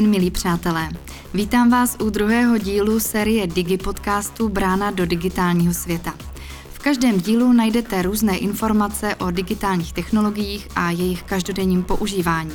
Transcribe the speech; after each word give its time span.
Den, 0.00 0.10
milí 0.10 0.30
přátelé. 0.30 0.88
Vítám 1.34 1.70
vás 1.70 1.96
u 2.02 2.10
druhého 2.10 2.58
dílu 2.58 3.00
série 3.00 3.46
Digi 3.46 3.78
podcastu 3.78 4.48
Brána 4.48 4.90
do 4.90 5.06
digitálního 5.06 5.74
světa. 5.74 6.14
V 6.72 6.78
každém 6.78 7.20
dílu 7.20 7.52
najdete 7.52 8.02
různé 8.02 8.36
informace 8.36 9.14
o 9.14 9.30
digitálních 9.30 9.92
technologiích 9.92 10.68
a 10.76 10.90
jejich 10.90 11.22
každodenním 11.22 11.82
používání. 11.82 12.52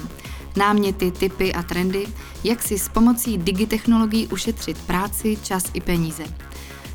Náměty, 0.55 1.11
typy 1.11 1.54
a 1.54 1.64
trendy, 1.64 2.07
jak 2.43 2.61
si 2.61 2.79
s 2.79 2.89
pomocí 2.89 3.38
digitechnologií 3.38 4.28
ušetřit 4.28 4.78
práci, 4.78 5.37
čas 5.43 5.64
i 5.73 5.82
peníze. 5.82 6.23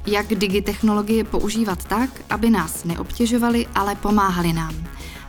Jak 0.06 0.26
digitechnologie 0.26 1.24
používat 1.24 1.84
tak, 1.84 2.10
aby 2.30 2.50
nás 2.50 2.84
neobtěžovaly, 2.84 3.66
ale 3.74 3.94
pomáhali 3.94 4.52
nám. 4.52 4.74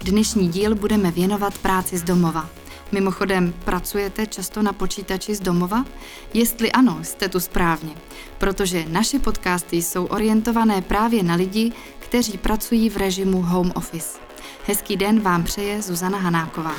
Dnešní 0.04 0.48
díl 0.49 0.76
budeme 0.76 1.12
věnovat 1.12 1.58
práci 1.58 1.98
z 1.98 2.04
domova– 2.04 2.49
Mimochodem, 2.91 3.54
pracujete 3.66 4.27
často 4.27 4.62
na 4.62 4.73
počítači 4.73 5.36
z 5.36 5.40
domova? 5.40 5.86
Jestli 6.34 6.72
ano, 6.72 6.99
jste 7.02 7.30
tu 7.30 7.40
správně, 7.40 7.95
protože 8.38 8.86
naše 8.90 9.20
podcasty 9.20 9.82
jsou 9.82 10.05
orientované 10.05 10.82
právě 10.82 11.23
na 11.23 11.35
lidi, 11.35 11.72
kteří 11.99 12.38
pracují 12.38 12.90
v 12.90 12.98
režimu 12.98 13.41
home 13.41 13.72
office. 13.76 14.20
Hezký 14.68 14.98
den 14.98 15.20
vám 15.20 15.44
přeje 15.44 15.82
Zuzana 15.82 16.18
Hanáková. 16.18 16.76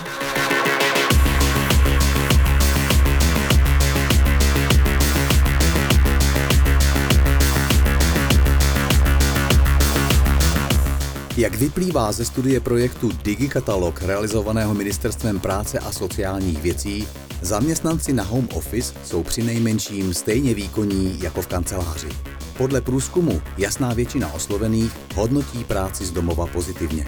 Jak 11.36 11.54
vyplývá 11.54 12.12
ze 12.12 12.24
studie 12.24 12.60
projektu 12.60 13.10
DigiKatalog 13.24 14.02
realizovaného 14.02 14.74
Ministerstvem 14.74 15.40
práce 15.40 15.78
a 15.78 15.92
sociálních 15.92 16.62
věcí, 16.62 17.08
zaměstnanci 17.42 18.12
na 18.12 18.22
home 18.24 18.48
office 18.54 18.94
jsou 19.04 19.22
při 19.22 19.42
nejmenším 19.42 20.14
stejně 20.14 20.54
výkonní 20.54 21.22
jako 21.22 21.42
v 21.42 21.46
kanceláři. 21.46 22.08
Podle 22.56 22.80
průzkumu 22.80 23.42
jasná 23.58 23.94
většina 23.94 24.32
oslovených 24.34 24.92
hodnotí 25.14 25.64
práci 25.64 26.04
z 26.04 26.10
domova 26.10 26.46
pozitivně. 26.46 27.06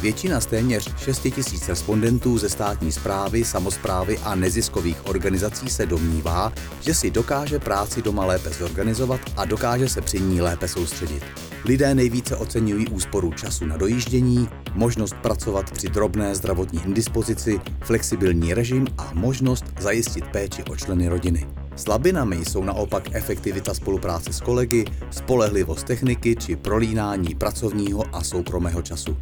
Většina 0.00 0.40
z 0.40 0.46
téměř 0.46 0.96
6 0.96 1.24
000 1.24 1.42
respondentů 1.68 2.38
ze 2.38 2.48
státní 2.48 2.92
zprávy, 2.92 3.44
samozprávy 3.44 4.18
a 4.18 4.34
neziskových 4.34 5.06
organizací 5.06 5.70
se 5.70 5.86
domnívá, 5.86 6.52
že 6.80 6.94
si 6.94 7.10
dokáže 7.10 7.58
práci 7.58 8.02
doma 8.02 8.26
lépe 8.26 8.50
zorganizovat 8.50 9.20
a 9.36 9.44
dokáže 9.44 9.88
se 9.88 10.00
při 10.00 10.20
ní 10.20 10.40
lépe 10.40 10.68
soustředit. 10.68 11.47
Lidé 11.64 11.94
nejvíce 11.94 12.36
oceňují 12.36 12.88
úsporu 12.88 13.32
času 13.32 13.66
na 13.66 13.76
dojíždění, 13.76 14.48
možnost 14.74 15.16
pracovat 15.22 15.70
při 15.70 15.88
drobné 15.88 16.34
zdravotní 16.34 16.80
indispozici, 16.84 17.60
flexibilní 17.84 18.54
režim 18.54 18.86
a 18.98 19.10
možnost 19.14 19.64
zajistit 19.80 20.24
péči 20.32 20.62
o 20.62 20.76
členy 20.76 21.08
rodiny. 21.08 21.46
Slabinami 21.76 22.36
jsou 22.36 22.64
naopak 22.64 23.08
efektivita 23.12 23.74
spolupráce 23.74 24.32
s 24.32 24.40
kolegy, 24.40 24.84
spolehlivost 25.10 25.86
techniky 25.86 26.36
či 26.36 26.56
prolínání 26.56 27.34
pracovního 27.34 28.04
a 28.12 28.24
soukromého 28.24 28.82
času. 28.82 29.16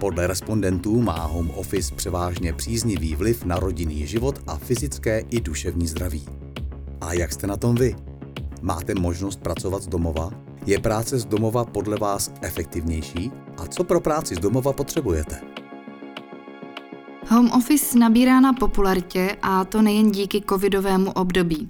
Podle 0.00 0.26
respondentů 0.26 1.02
má 1.02 1.26
home 1.26 1.50
office 1.50 1.94
převážně 1.94 2.52
příznivý 2.52 3.14
vliv 3.14 3.44
na 3.44 3.56
rodinný 3.56 4.06
život 4.06 4.38
a 4.46 4.56
fyzické 4.56 5.20
i 5.30 5.40
duševní 5.40 5.86
zdraví. 5.86 6.26
A 7.00 7.12
jak 7.12 7.32
jste 7.32 7.46
na 7.46 7.56
tom 7.56 7.74
vy? 7.74 7.96
Máte 8.62 8.94
možnost 8.94 9.40
pracovat 9.40 9.82
z 9.82 9.86
domova? 9.86 10.47
Je 10.66 10.78
práce 10.78 11.18
z 11.18 11.24
domova 11.24 11.64
podle 11.64 11.96
vás 11.96 12.32
efektivnější? 12.40 13.30
A 13.56 13.66
co 13.66 13.84
pro 13.84 14.00
práci 14.00 14.34
z 14.34 14.38
domova 14.38 14.72
potřebujete? 14.72 15.40
Home 17.28 17.50
office 17.50 17.98
nabírá 17.98 18.40
na 18.40 18.52
popularitě 18.52 19.36
a 19.42 19.64
to 19.64 19.82
nejen 19.82 20.10
díky 20.10 20.42
covidovému 20.48 21.10
období. 21.10 21.68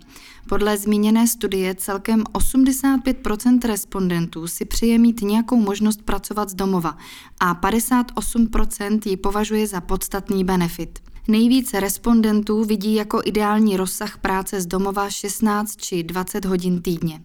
Podle 0.48 0.78
zmíněné 0.78 1.28
studie 1.28 1.74
celkem 1.74 2.22
85% 2.22 3.58
respondentů 3.66 4.46
si 4.46 4.64
přeje 4.64 4.98
mít 4.98 5.22
nějakou 5.22 5.56
možnost 5.56 6.02
pracovat 6.02 6.48
z 6.48 6.54
domova 6.54 6.96
a 7.40 7.54
58% 7.54 9.00
ji 9.04 9.16
považuje 9.16 9.66
za 9.66 9.80
podstatný 9.80 10.44
benefit. 10.44 10.98
Nejvíce 11.28 11.80
respondentů 11.80 12.64
vidí 12.64 12.94
jako 12.94 13.20
ideální 13.24 13.76
rozsah 13.76 14.18
práce 14.18 14.60
z 14.60 14.66
domova 14.66 15.10
16 15.10 15.76
či 15.76 16.02
20 16.02 16.44
hodin 16.44 16.82
týdně. 16.82 17.20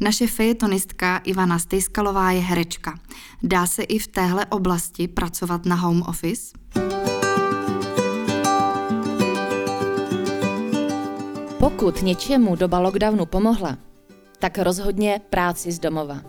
Naše 0.00 0.26
fejetonistka 0.26 1.18
Ivana 1.24 1.58
Stejskalová 1.58 2.30
je 2.30 2.40
herečka. 2.40 2.98
Dá 3.42 3.66
se 3.66 3.82
i 3.82 3.98
v 3.98 4.06
téhle 4.06 4.46
oblasti 4.46 5.08
pracovat 5.08 5.66
na 5.66 5.76
home 5.76 6.02
office? 6.02 6.58
Pokud 11.58 12.02
něčemu 12.02 12.56
doba 12.56 12.78
lockdownu 12.78 13.26
pomohla, 13.26 13.76
tak 14.38 14.58
rozhodně 14.58 15.20
práci 15.30 15.72
z 15.72 15.78
domova. 15.78 16.20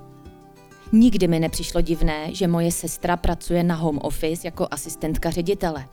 Nikdy 0.92 1.28
mi 1.28 1.40
nepřišlo 1.40 1.82
divné, 1.82 2.36
že 2.36 2.48
moje 2.48 2.72
sestra 2.72 3.18
pracuje 3.18 3.64
na 3.64 3.76
home 3.76 4.00
office 4.02 4.48
jako 4.48 4.68
asistentka 4.72 5.30
ředitele. 5.30 5.86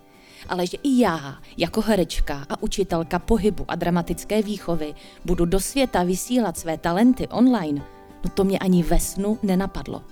Ale 0.49 0.67
že 0.67 0.77
i 0.83 1.01
já, 1.01 1.39
jako 1.57 1.81
herečka 1.81 2.47
a 2.49 2.63
učitelka 2.63 3.19
pohybu 3.19 3.65
a 3.69 3.75
dramatické 3.75 4.43
výchovy, 4.43 4.95
budu 5.25 5.45
do 5.45 5.61
světa 5.61 6.03
vysílat 6.03 6.59
své 6.59 6.79
talenty 6.79 7.29
online, 7.29 7.83
no 8.25 8.31
to 8.35 8.45
mě 8.45 8.59
ani 8.59 8.83
ve 8.83 9.01
snu 9.01 9.39
nenapadlo. 9.43 10.03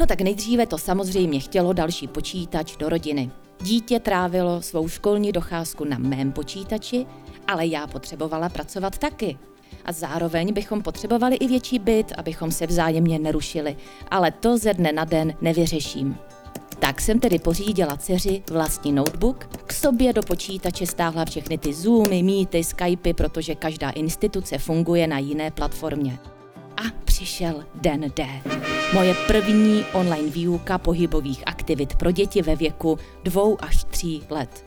No 0.00 0.06
tak 0.06 0.20
nejdříve 0.20 0.66
to 0.66 0.78
samozřejmě 0.78 1.40
chtělo 1.40 1.72
další 1.72 2.08
počítač 2.08 2.76
do 2.76 2.88
rodiny. 2.88 3.30
Dítě 3.62 4.00
trávilo 4.00 4.62
svou 4.62 4.88
školní 4.88 5.32
docházku 5.32 5.84
na 5.84 5.98
mém 5.98 6.32
počítači 6.32 7.06
ale 7.46 7.66
já 7.66 7.86
potřebovala 7.86 8.48
pracovat 8.48 8.98
taky. 8.98 9.38
A 9.84 9.92
zároveň 9.92 10.52
bychom 10.52 10.82
potřebovali 10.82 11.36
i 11.36 11.46
větší 11.46 11.78
byt, 11.78 12.12
abychom 12.16 12.52
se 12.52 12.66
vzájemně 12.66 13.18
nerušili. 13.18 13.76
Ale 14.10 14.30
to 14.30 14.58
ze 14.58 14.74
dne 14.74 14.92
na 14.92 15.04
den 15.04 15.34
nevyřeším. 15.40 16.16
Tak 16.82 17.00
jsem 17.00 17.20
tedy 17.20 17.38
pořídila 17.38 17.96
dceři 17.96 18.42
vlastní 18.50 18.92
notebook, 18.92 19.48
k 19.66 19.72
sobě 19.72 20.12
do 20.12 20.22
počítače 20.22 20.86
stáhla 20.86 21.24
všechny 21.24 21.58
ty 21.58 21.74
Zoomy, 21.74 22.22
Meety, 22.22 22.64
Skypey, 22.64 23.14
protože 23.14 23.54
každá 23.54 23.90
instituce 23.90 24.58
funguje 24.58 25.06
na 25.06 25.18
jiné 25.18 25.50
platformě. 25.50 26.18
A 26.76 26.82
přišel 27.04 27.64
den 27.74 28.12
D. 28.16 28.26
Moje 28.94 29.14
první 29.26 29.84
online 29.92 30.30
výuka 30.30 30.78
pohybových 30.78 31.42
aktivit 31.46 31.96
pro 31.96 32.10
děti 32.10 32.42
ve 32.42 32.56
věku 32.56 32.98
dvou 33.24 33.56
až 33.64 33.84
tří 33.84 34.22
let. 34.30 34.64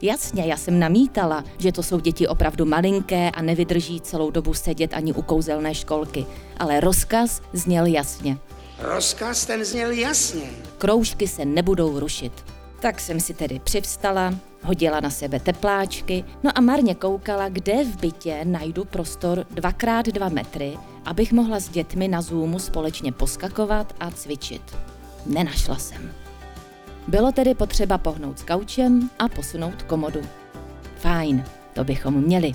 Jasně, 0.00 0.46
já 0.46 0.56
jsem 0.56 0.78
namítala, 0.78 1.44
že 1.58 1.72
to 1.72 1.82
jsou 1.82 2.00
děti 2.00 2.28
opravdu 2.28 2.64
malinké 2.64 3.30
a 3.30 3.42
nevydrží 3.42 4.00
celou 4.00 4.30
dobu 4.30 4.54
sedět 4.54 4.94
ani 4.94 5.12
u 5.12 5.22
kouzelné 5.22 5.74
školky. 5.74 6.26
Ale 6.58 6.80
rozkaz 6.80 7.42
zněl 7.52 7.86
jasně. 7.86 8.38
Rozkaz 8.78 9.46
ten 9.46 9.64
zněl 9.64 9.90
jasně. 9.90 10.50
Kroužky 10.82 11.28
se 11.28 11.44
nebudou 11.44 11.98
rušit. 11.98 12.44
Tak 12.80 13.00
jsem 13.00 13.20
si 13.20 13.34
tedy 13.34 13.58
přivstala, 13.58 14.34
hodila 14.62 15.00
na 15.00 15.10
sebe 15.10 15.40
tepláčky, 15.40 16.24
no 16.42 16.50
a 16.54 16.60
marně 16.60 16.94
koukala, 16.94 17.48
kde 17.48 17.84
v 17.84 18.00
bytě 18.00 18.44
najdu 18.44 18.84
prostor 18.84 19.46
2x2 19.54 20.32
metry, 20.32 20.78
abych 21.04 21.32
mohla 21.32 21.60
s 21.60 21.68
dětmi 21.68 22.08
na 22.08 22.22
Zoomu 22.22 22.58
společně 22.58 23.12
poskakovat 23.12 23.94
a 24.00 24.10
cvičit. 24.10 24.76
Nenašla 25.26 25.76
jsem. 25.76 26.12
Bylo 27.08 27.32
tedy 27.32 27.54
potřeba 27.54 27.98
pohnout 27.98 28.38
s 28.38 28.42
kaučem 28.42 29.10
a 29.18 29.28
posunout 29.28 29.82
komodu. 29.82 30.20
Fajn, 30.96 31.44
to 31.72 31.84
bychom 31.84 32.14
měli. 32.14 32.52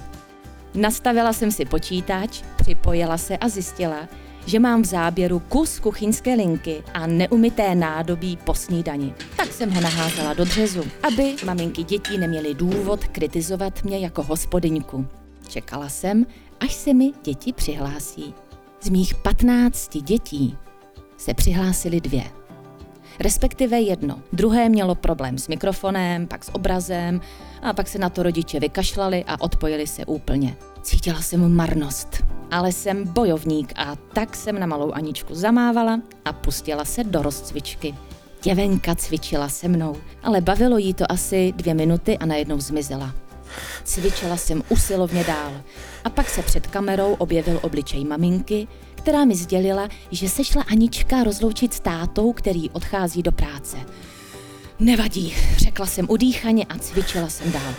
Nastavila 0.73 1.33
jsem 1.33 1.51
si 1.51 1.65
počítač, 1.65 2.41
připojila 2.55 3.17
se 3.17 3.37
a 3.37 3.49
zjistila, 3.49 4.07
že 4.47 4.59
mám 4.59 4.81
v 4.81 4.85
záběru 4.85 5.39
kus 5.39 5.79
kuchyňské 5.79 6.33
linky 6.33 6.83
a 6.93 7.07
neumité 7.07 7.75
nádobí 7.75 8.37
po 8.43 8.53
snídani. 8.53 9.13
Tak 9.37 9.53
jsem 9.53 9.71
ho 9.71 9.81
naházela 9.81 10.33
do 10.33 10.45
dřezu, 10.45 10.83
aby 11.03 11.35
maminky 11.45 11.83
dětí 11.83 12.17
neměly 12.17 12.53
důvod 12.53 13.07
kritizovat 13.07 13.83
mě 13.83 13.99
jako 13.99 14.23
hospodyňku. 14.23 15.07
Čekala 15.47 15.89
jsem, 15.89 16.25
až 16.59 16.73
se 16.73 16.93
mi 16.93 17.11
děti 17.23 17.53
přihlásí. 17.53 18.33
Z 18.81 18.89
mých 18.89 19.15
patnácti 19.15 20.01
dětí 20.01 20.57
se 21.17 21.33
přihlásily 21.33 22.01
dvě 22.01 22.23
respektive 23.19 23.79
jedno. 23.79 24.21
Druhé 24.33 24.69
mělo 24.69 24.95
problém 24.95 25.37
s 25.37 25.47
mikrofonem, 25.47 26.27
pak 26.27 26.43
s 26.43 26.55
obrazem 26.55 27.21
a 27.61 27.73
pak 27.73 27.87
se 27.87 27.99
na 27.99 28.09
to 28.09 28.23
rodiče 28.23 28.59
vykašlali 28.59 29.23
a 29.27 29.41
odpojili 29.41 29.87
se 29.87 30.05
úplně. 30.05 30.55
Cítila 30.81 31.21
jsem 31.21 31.55
marnost, 31.55 32.23
ale 32.51 32.71
jsem 32.71 33.03
bojovník 33.03 33.73
a 33.75 33.95
tak 34.13 34.35
jsem 34.35 34.59
na 34.59 34.65
malou 34.65 34.91
Aničku 34.91 35.35
zamávala 35.35 36.01
a 36.25 36.33
pustila 36.33 36.85
se 36.85 37.03
do 37.03 37.21
rozcvičky. 37.21 37.95
Děvenka 38.43 38.95
cvičila 38.95 39.49
se 39.49 39.67
mnou, 39.67 39.95
ale 40.23 40.41
bavilo 40.41 40.77
jí 40.77 40.93
to 40.93 41.11
asi 41.11 41.53
dvě 41.55 41.73
minuty 41.73 42.17
a 42.17 42.25
najednou 42.25 42.59
zmizela. 42.59 43.13
Cvičila 43.83 44.37
jsem 44.37 44.63
usilovně 44.69 45.23
dál 45.23 45.53
a 46.03 46.09
pak 46.09 46.29
se 46.29 46.41
před 46.41 46.67
kamerou 46.67 47.13
objevil 47.13 47.59
obličej 47.63 48.05
maminky, 48.05 48.67
která 48.95 49.25
mi 49.25 49.35
sdělila, 49.35 49.89
že 50.11 50.29
se 50.29 50.43
šla 50.43 50.63
Anička 50.71 51.23
rozloučit 51.23 51.73
s 51.73 51.79
tátou, 51.79 52.33
který 52.33 52.69
odchází 52.69 53.23
do 53.23 53.31
práce. 53.31 53.77
Nevadí, 54.79 55.33
řekla 55.57 55.85
jsem 55.85 56.05
udýchaně 56.09 56.65
a 56.65 56.77
cvičila 56.77 57.29
jsem 57.29 57.51
dál. 57.51 57.73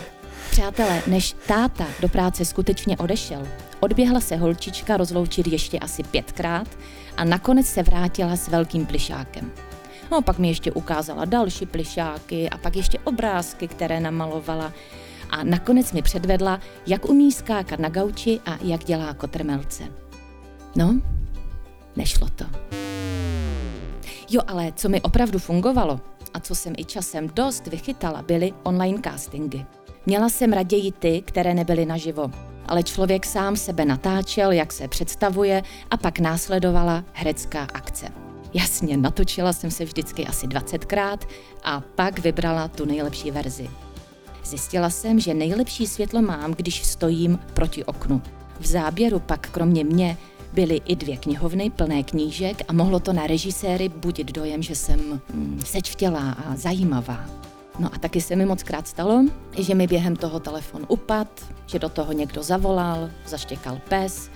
Přátelé, 0.51 1.01
než 1.07 1.35
táta 1.47 1.87
do 1.99 2.09
práce 2.09 2.45
skutečně 2.45 2.97
odešel, 2.97 3.47
odběhla 3.79 4.19
se 4.19 4.35
holčička 4.35 4.97
rozloučit 4.97 5.47
ještě 5.47 5.79
asi 5.79 6.03
pětkrát 6.03 6.67
a 7.17 7.23
nakonec 7.23 7.67
se 7.67 7.83
vrátila 7.83 8.35
s 8.35 8.47
velkým 8.47 8.85
plišákem. 8.85 9.51
No, 10.11 10.21
pak 10.21 10.39
mi 10.39 10.47
ještě 10.47 10.71
ukázala 10.71 11.25
další 11.25 11.65
plišáky 11.65 12.49
a 12.49 12.57
pak 12.57 12.75
ještě 12.75 12.99
obrázky, 12.99 13.67
které 13.67 13.99
namalovala. 13.99 14.73
A 15.29 15.43
nakonec 15.43 15.91
mi 15.91 16.01
předvedla, 16.01 16.59
jak 16.87 17.09
umí 17.09 17.31
skákat 17.31 17.79
na 17.79 17.89
gauči 17.89 18.39
a 18.45 18.57
jak 18.61 18.83
dělá 18.83 19.13
kotrmelce. 19.13 19.83
No, 20.75 21.01
nešlo 21.95 22.27
to. 22.35 22.45
Jo, 24.29 24.41
ale 24.47 24.71
co 24.75 24.89
mi 24.89 25.01
opravdu 25.01 25.39
fungovalo 25.39 25.99
a 26.33 26.39
co 26.39 26.55
jsem 26.55 26.73
i 26.77 26.85
časem 26.85 27.29
dost 27.33 27.67
vychytala, 27.67 28.21
byly 28.21 28.53
online 28.63 28.99
castingy. 29.03 29.65
Měla 30.05 30.29
jsem 30.29 30.53
raději 30.53 30.91
ty, 30.91 31.21
které 31.25 31.53
nebyly 31.53 31.85
naživo, 31.85 32.31
ale 32.69 32.83
člověk 32.83 33.25
sám 33.25 33.55
sebe 33.55 33.85
natáčel, 33.85 34.51
jak 34.51 34.73
se 34.73 34.87
představuje 34.87 35.63
a 35.91 35.97
pak 35.97 36.19
následovala 36.19 37.03
herecká 37.13 37.67
akce. 37.73 38.07
Jasně, 38.53 38.97
natočila 38.97 39.53
jsem 39.53 39.71
se 39.71 39.85
vždycky 39.85 40.27
asi 40.27 40.47
20krát 40.47 41.17
a 41.63 41.81
pak 41.95 42.19
vybrala 42.19 42.67
tu 42.67 42.85
nejlepší 42.85 43.31
verzi. 43.31 43.69
Zjistila 44.45 44.89
jsem, 44.89 45.19
že 45.19 45.33
nejlepší 45.33 45.87
světlo 45.87 46.21
mám, 46.21 46.53
když 46.53 46.85
stojím 46.85 47.39
proti 47.53 47.85
oknu. 47.85 48.21
V 48.59 48.65
záběru 48.65 49.19
pak 49.19 49.49
kromě 49.49 49.83
mě 49.83 50.17
byly 50.53 50.81
i 50.85 50.95
dvě 50.95 51.17
knihovny 51.17 51.69
plné 51.69 52.03
knížek 52.03 52.61
a 52.67 52.73
mohlo 52.73 52.99
to 52.99 53.13
na 53.13 53.27
režiséry 53.27 53.89
budit 53.89 54.31
dojem, 54.31 54.63
že 54.63 54.75
jsem 54.75 55.21
mm, 55.33 55.61
sečtělá 55.65 56.31
a 56.31 56.55
zajímavá. 56.55 57.38
No 57.79 57.89
a 57.93 57.97
taky 57.97 58.21
se 58.21 58.35
mi 58.35 58.45
moc 58.45 58.63
krát 58.63 58.87
stalo, 58.87 59.25
že 59.57 59.75
mi 59.75 59.87
během 59.87 60.15
toho 60.15 60.39
telefon 60.39 60.85
upad, 60.87 61.27
že 61.65 61.79
do 61.79 61.89
toho 61.89 62.13
někdo 62.13 62.43
zavolal, 62.43 63.09
zaštěkal 63.27 63.81
pes, 63.89 64.29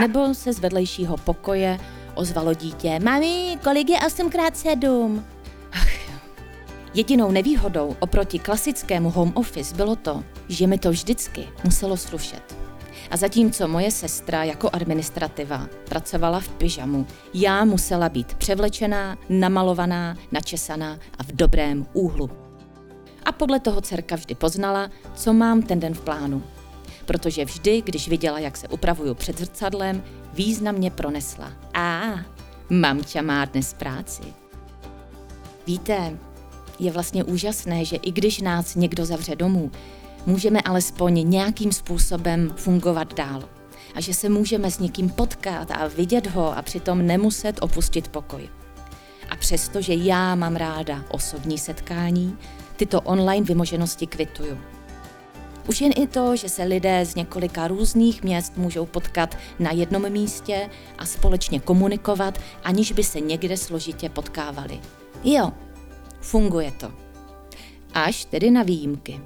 nebo 0.00 0.34
se 0.34 0.52
z 0.52 0.58
vedlejšího 0.58 1.16
pokoje 1.16 1.78
ozvalo 2.14 2.54
dítě. 2.54 2.98
Mami, 3.02 3.58
kolik 3.64 3.88
je 3.88 3.98
8x7? 3.98 5.22
Jedinou 6.94 7.30
nevýhodou 7.30 7.96
oproti 8.00 8.38
klasickému 8.38 9.10
home 9.10 9.32
office 9.34 9.74
bylo 9.74 9.96
to, 9.96 10.24
že 10.48 10.66
mi 10.66 10.78
to 10.78 10.90
vždycky 10.90 11.48
muselo 11.64 11.96
slušet. 11.96 12.56
A 13.10 13.16
zatímco 13.16 13.68
moje 13.68 13.90
sestra 13.90 14.44
jako 14.44 14.70
administrativa 14.72 15.68
pracovala 15.88 16.40
v 16.40 16.48
pyžamu, 16.48 17.06
já 17.34 17.64
musela 17.64 18.08
být 18.08 18.34
převlečená, 18.34 19.16
namalovaná, 19.28 20.16
načesaná 20.32 20.98
a 21.18 21.22
v 21.22 21.32
dobrém 21.32 21.86
úhlu. 21.92 22.45
A 23.26 23.32
podle 23.32 23.60
toho 23.60 23.80
dcerka 23.80 24.16
vždy 24.16 24.34
poznala, 24.34 24.90
co 25.14 25.32
mám 25.32 25.62
ten 25.62 25.80
den 25.80 25.94
v 25.94 26.00
plánu. 26.00 26.42
Protože 27.04 27.44
vždy, 27.44 27.82
když 27.82 28.08
viděla, 28.08 28.38
jak 28.38 28.56
se 28.56 28.68
upravuju 28.68 29.14
před 29.14 29.38
zrcadlem, 29.38 30.02
významně 30.32 30.90
pronesla. 30.90 31.52
A, 31.74 32.02
mamča 32.70 33.22
má 33.22 33.44
dnes 33.44 33.74
práci. 33.74 34.22
Víte, 35.66 36.18
je 36.78 36.92
vlastně 36.92 37.24
úžasné, 37.24 37.84
že 37.84 37.96
i 37.96 38.12
když 38.12 38.40
nás 38.40 38.74
někdo 38.74 39.06
zavře 39.06 39.36
domů, 39.36 39.70
můžeme 40.26 40.60
alespoň 40.60 41.30
nějakým 41.30 41.72
způsobem 41.72 42.52
fungovat 42.56 43.14
dál. 43.14 43.42
A 43.94 44.00
že 44.00 44.14
se 44.14 44.28
můžeme 44.28 44.70
s 44.70 44.78
někým 44.78 45.10
potkat 45.10 45.70
a 45.70 45.86
vidět 45.86 46.26
ho 46.26 46.58
a 46.58 46.62
přitom 46.62 47.06
nemuset 47.06 47.58
opustit 47.60 48.08
pokoj. 48.08 48.48
A 49.30 49.36
přesto, 49.36 49.80
že 49.80 49.94
já 49.94 50.34
mám 50.34 50.56
ráda 50.56 51.04
osobní 51.10 51.58
setkání, 51.58 52.38
tyto 52.76 53.00
online 53.00 53.46
vymoženosti 53.46 54.06
kvituju. 54.06 54.58
Už 55.68 55.80
jen 55.80 55.92
i 55.96 56.06
to, 56.06 56.36
že 56.36 56.48
se 56.48 56.64
lidé 56.64 57.06
z 57.06 57.14
několika 57.14 57.68
různých 57.68 58.22
měst 58.22 58.56
můžou 58.56 58.86
potkat 58.86 59.36
na 59.58 59.70
jednom 59.70 60.10
místě 60.10 60.70
a 60.98 61.06
společně 61.06 61.60
komunikovat, 61.60 62.38
aniž 62.64 62.92
by 62.92 63.04
se 63.04 63.20
někde 63.20 63.56
složitě 63.56 64.08
potkávali. 64.08 64.80
Jo, 65.24 65.52
funguje 66.20 66.72
to. 66.72 66.92
Až 67.94 68.24
tedy 68.24 68.50
na 68.50 68.62
výjimky. 68.62 69.20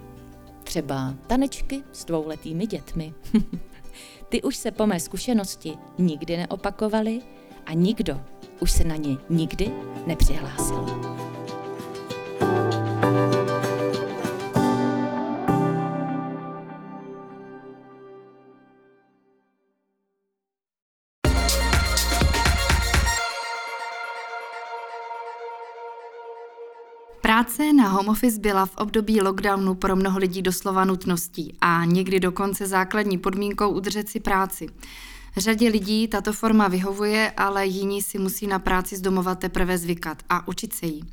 Třeba 0.62 1.14
tanečky 1.26 1.82
s 1.92 2.04
dvouletými 2.04 2.66
dětmi. 2.66 3.14
Ty 4.28 4.42
už 4.42 4.56
se 4.56 4.70
po 4.70 4.86
mé 4.86 5.00
zkušenosti 5.00 5.78
nikdy 5.98 6.36
neopakovaly 6.36 7.20
a 7.66 7.72
nikdo 7.72 8.20
už 8.60 8.70
se 8.70 8.84
na 8.84 8.96
ně 8.96 9.16
nikdy 9.30 9.72
nepřihlásil. 10.06 10.86
Home 27.90 28.08
office 28.08 28.40
byla 28.40 28.66
v 28.66 28.76
období 28.76 29.20
lockdownu 29.20 29.74
pro 29.74 29.96
mnoho 29.96 30.18
lidí 30.18 30.42
doslova 30.42 30.84
nutností 30.84 31.56
a 31.60 31.84
někdy 31.84 32.20
dokonce 32.20 32.66
základní 32.66 33.18
podmínkou 33.18 33.70
udržet 33.70 34.08
si 34.08 34.20
práci. 34.20 34.66
Řadě 35.36 35.68
lidí 35.68 36.08
tato 36.08 36.32
forma 36.32 36.68
vyhovuje, 36.68 37.32
ale 37.36 37.66
jiní 37.66 38.02
si 38.02 38.18
musí 38.18 38.46
na 38.46 38.58
práci 38.58 38.96
z 38.96 39.00
domova 39.00 39.34
teprve 39.34 39.78
zvykat 39.78 40.22
a 40.28 40.48
učit 40.48 40.72
se 40.72 40.86
jí. 40.86 41.04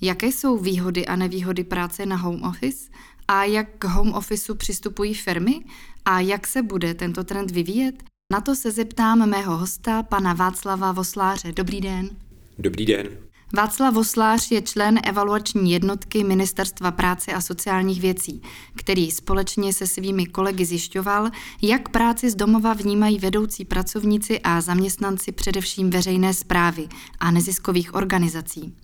Jaké 0.00 0.26
jsou 0.26 0.58
výhody 0.58 1.06
a 1.06 1.16
nevýhody 1.16 1.64
práce 1.64 2.06
na 2.06 2.16
home 2.16 2.42
office 2.42 2.90
a 3.28 3.44
jak 3.44 3.68
k 3.78 3.84
home 3.84 4.14
officeu 4.14 4.54
přistupují 4.54 5.14
firmy 5.14 5.64
a 6.04 6.20
jak 6.20 6.46
se 6.46 6.62
bude 6.62 6.94
tento 6.94 7.24
trend 7.24 7.50
vyvíjet? 7.50 8.02
Na 8.32 8.40
to 8.40 8.54
se 8.54 8.70
zeptám 8.70 9.30
mého 9.30 9.56
hosta, 9.56 10.02
pana 10.02 10.34
Václava 10.34 10.92
Vosláře. 10.92 11.52
Dobrý 11.52 11.80
den. 11.80 12.10
Dobrý 12.58 12.86
den. 12.86 13.08
Václav 13.54 13.94
Voslář 13.94 14.50
je 14.50 14.62
člen 14.62 15.00
evaluační 15.04 15.72
jednotky 15.72 16.24
Ministerstva 16.24 16.90
práce 16.90 17.32
a 17.32 17.40
sociálních 17.40 18.00
věcí, 18.00 18.42
který 18.76 19.10
společně 19.10 19.72
se 19.72 19.86
svými 19.86 20.26
kolegy 20.26 20.64
zjišťoval, 20.64 21.30
jak 21.62 21.88
práci 21.88 22.30
z 22.30 22.34
domova 22.34 22.72
vnímají 22.72 23.18
vedoucí 23.18 23.64
pracovníci 23.64 24.40
a 24.40 24.60
zaměstnanci 24.60 25.32
především 25.32 25.90
veřejné 25.90 26.34
zprávy 26.34 26.88
a 27.20 27.30
neziskových 27.30 27.94
organizací. 27.94 28.74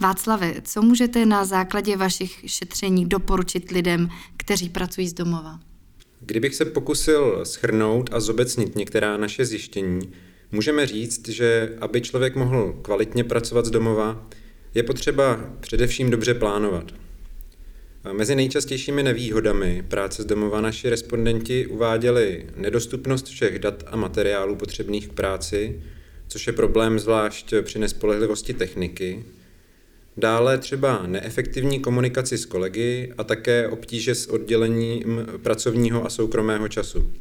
Václave, 0.00 0.54
co 0.62 0.82
můžete 0.82 1.26
na 1.26 1.44
základě 1.44 1.96
vašich 1.96 2.44
šetření 2.46 3.06
doporučit 3.06 3.70
lidem, 3.70 4.08
kteří 4.36 4.68
pracují 4.68 5.08
z 5.08 5.12
domova? 5.12 5.60
Kdybych 6.20 6.54
se 6.54 6.64
pokusil 6.64 7.44
schrnout 7.44 8.10
a 8.12 8.20
zobecnit 8.20 8.76
některá 8.76 9.16
naše 9.16 9.44
zjištění, 9.44 10.12
Můžeme 10.52 10.86
říct, 10.86 11.28
že 11.28 11.76
aby 11.80 12.00
člověk 12.00 12.36
mohl 12.36 12.78
kvalitně 12.82 13.24
pracovat 13.24 13.66
z 13.66 13.70
domova, 13.70 14.28
je 14.74 14.82
potřeba 14.82 15.50
především 15.60 16.10
dobře 16.10 16.34
plánovat. 16.34 16.92
Mezi 18.12 18.34
nejčastějšími 18.34 19.02
nevýhodami 19.02 19.84
práce 19.88 20.22
z 20.22 20.26
domova 20.26 20.60
naši 20.60 20.90
respondenti 20.90 21.66
uváděli 21.66 22.46
nedostupnost 22.56 23.26
všech 23.26 23.58
dat 23.58 23.84
a 23.86 23.96
materiálů 23.96 24.56
potřebných 24.56 25.08
k 25.08 25.12
práci, 25.12 25.82
což 26.28 26.46
je 26.46 26.52
problém 26.52 26.98
zvlášť 26.98 27.54
při 27.62 27.78
nespolehlivosti 27.78 28.54
techniky, 28.54 29.24
dále 30.16 30.58
třeba 30.58 31.06
neefektivní 31.06 31.80
komunikaci 31.80 32.38
s 32.38 32.46
kolegy 32.46 33.12
a 33.18 33.24
také 33.24 33.68
obtíže 33.68 34.14
s 34.14 34.26
oddělením 34.26 35.26
pracovního 35.42 36.06
a 36.06 36.10
soukromého 36.10 36.68
času. 36.68 37.12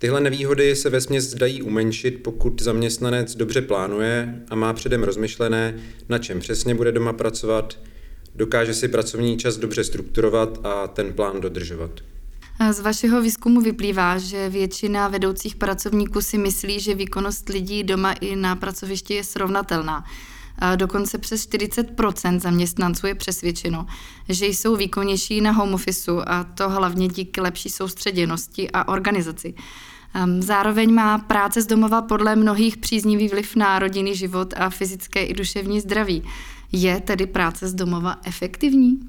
Tyhle 0.00 0.20
nevýhody 0.20 0.76
se 0.76 0.90
vesměs 0.90 1.34
dají 1.34 1.62
umenšit, 1.62 2.22
pokud 2.22 2.62
zaměstnanec 2.62 3.36
dobře 3.36 3.62
plánuje 3.62 4.42
a 4.48 4.54
má 4.54 4.72
předem 4.72 5.02
rozmyšlené, 5.02 5.74
na 6.08 6.18
čem 6.18 6.40
přesně 6.40 6.74
bude 6.74 6.92
doma 6.92 7.12
pracovat, 7.12 7.78
dokáže 8.34 8.74
si 8.74 8.88
pracovní 8.88 9.38
čas 9.38 9.56
dobře 9.56 9.84
strukturovat 9.84 10.66
a 10.66 10.86
ten 10.86 11.12
plán 11.12 11.40
dodržovat. 11.40 11.90
Z 12.72 12.80
vašeho 12.80 13.22
výzkumu 13.22 13.60
vyplývá, 13.60 14.18
že 14.18 14.48
většina 14.48 15.08
vedoucích 15.08 15.56
pracovníků 15.56 16.20
si 16.20 16.38
myslí, 16.38 16.80
že 16.80 16.94
výkonnost 16.94 17.48
lidí 17.48 17.84
doma 17.84 18.12
i 18.12 18.36
na 18.36 18.56
pracovišti 18.56 19.14
je 19.14 19.24
srovnatelná. 19.24 20.04
Dokonce 20.76 21.18
přes 21.18 21.48
40% 21.48 22.40
zaměstnanců 22.40 23.06
je 23.06 23.14
přesvědčeno, 23.14 23.86
že 24.28 24.46
jsou 24.46 24.76
výkonnější 24.76 25.40
na 25.40 25.50
home 25.50 25.74
office 25.74 26.10
a 26.26 26.44
to 26.44 26.68
hlavně 26.68 27.08
díky 27.08 27.40
lepší 27.40 27.68
soustředěnosti 27.68 28.70
a 28.70 28.88
organizaci. 28.88 29.54
Zároveň 30.38 30.94
má 30.94 31.18
práce 31.18 31.62
z 31.62 31.66
domova 31.66 32.02
podle 32.02 32.36
mnohých 32.36 32.76
příznivý 32.76 33.28
vliv 33.28 33.56
na 33.56 33.78
rodinný 33.78 34.16
život 34.16 34.54
a 34.56 34.70
fyzické 34.70 35.24
i 35.24 35.34
duševní 35.34 35.80
zdraví. 35.80 36.22
Je 36.72 37.00
tedy 37.00 37.26
práce 37.26 37.68
z 37.68 37.74
domova 37.74 38.16
efektivní? 38.24 39.00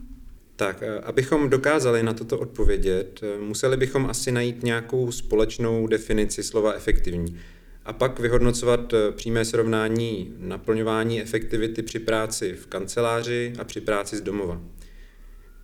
Tak, 0.56 0.84
eh, 0.84 1.00
abychom 1.00 1.50
dokázali 1.50 2.04
na 2.04 2.14
toto 2.14 2.40
odpovědět, 2.40 3.20
eh, 3.24 3.42
museli 3.42 3.78
bychom 3.78 4.06
asi 4.06 4.32
najít 4.32 4.64
nějakou 4.64 5.12
společnou 5.12 5.88
definici 5.88 6.44
slova 6.44 6.74
efektivní 6.74 7.40
a 7.86 7.94
pak 7.94 8.20
vyhodnocovat 8.20 8.94
eh, 8.94 9.12
přímé 9.12 9.46
srovnání 9.46 10.34
naplňování 10.38 11.22
efektivity 11.22 11.82
při 11.82 12.00
práci 12.00 12.54
v 12.54 12.68
kanceláři 12.68 13.54
a 13.60 13.64
při 13.64 13.82
práci 13.82 14.18
z 14.18 14.22
domova. 14.22 14.62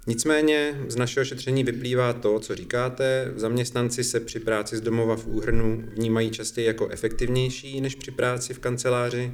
Nicméně 0.08 0.80
z 0.88 0.96
našeho 0.96 1.26
šetření 1.26 1.64
vyplývá 1.64 2.14
to, 2.14 2.40
co 2.40 2.56
říkáte. 2.56 3.34
Zaměstnanci 3.36 4.04
se 4.04 4.20
při 4.20 4.40
práci 4.40 4.78
z 4.78 4.82
domova 4.82 5.16
v 5.16 5.28
úhrnu 5.28 5.84
vnímají 5.88 6.32
častěji 6.32 6.68
jako 6.68 6.88
efektivnější 6.88 7.82
než 7.82 7.96
při 7.96 8.12
práci 8.12 8.54
v 8.54 8.60
kanceláři. 8.60 9.32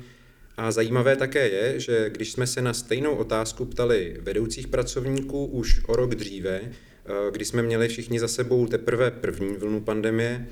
A 0.57 0.71
zajímavé 0.71 1.15
také 1.15 1.47
je, 1.47 1.79
že 1.79 2.09
když 2.09 2.31
jsme 2.31 2.47
se 2.47 2.61
na 2.61 2.73
stejnou 2.73 3.15
otázku 3.15 3.65
ptali 3.65 4.17
vedoucích 4.21 4.67
pracovníků 4.67 5.45
už 5.45 5.81
o 5.87 5.95
rok 5.95 6.15
dříve, 6.15 6.61
eh, 6.61 7.11
kdy 7.31 7.45
jsme 7.45 7.61
měli 7.61 7.87
všichni 7.87 8.19
za 8.19 8.27
sebou 8.27 8.67
teprve 8.67 9.11
první 9.11 9.55
vlnu 9.57 9.81
pandemie, 9.81 10.47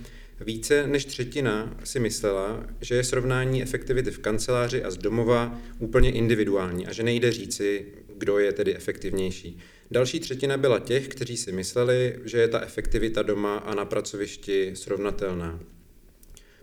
více 0.45 0.87
než 0.87 1.05
třetina 1.05 1.77
si 1.83 1.99
myslela, 1.99 2.67
že 2.81 2.95
je 2.95 3.03
srovnání 3.03 3.63
efektivity 3.63 4.11
v 4.11 4.19
kanceláři 4.19 4.83
a 4.83 4.91
z 4.91 4.97
domova 4.97 5.61
úplně 5.79 6.11
individuální 6.11 6.87
a 6.87 6.93
že 6.93 7.03
nejde 7.03 7.31
říci, 7.31 7.85
kdo 8.17 8.39
je 8.39 8.53
tedy 8.53 8.75
efektivnější. 8.75 9.59
Další 9.91 10.19
třetina 10.19 10.57
byla 10.57 10.79
těch, 10.79 11.07
kteří 11.07 11.37
si 11.37 11.51
mysleli, 11.51 12.19
že 12.25 12.37
je 12.37 12.47
ta 12.47 12.59
efektivita 12.61 13.21
doma 13.21 13.57
a 13.57 13.75
na 13.75 13.85
pracovišti 13.85 14.71
srovnatelná. 14.73 15.59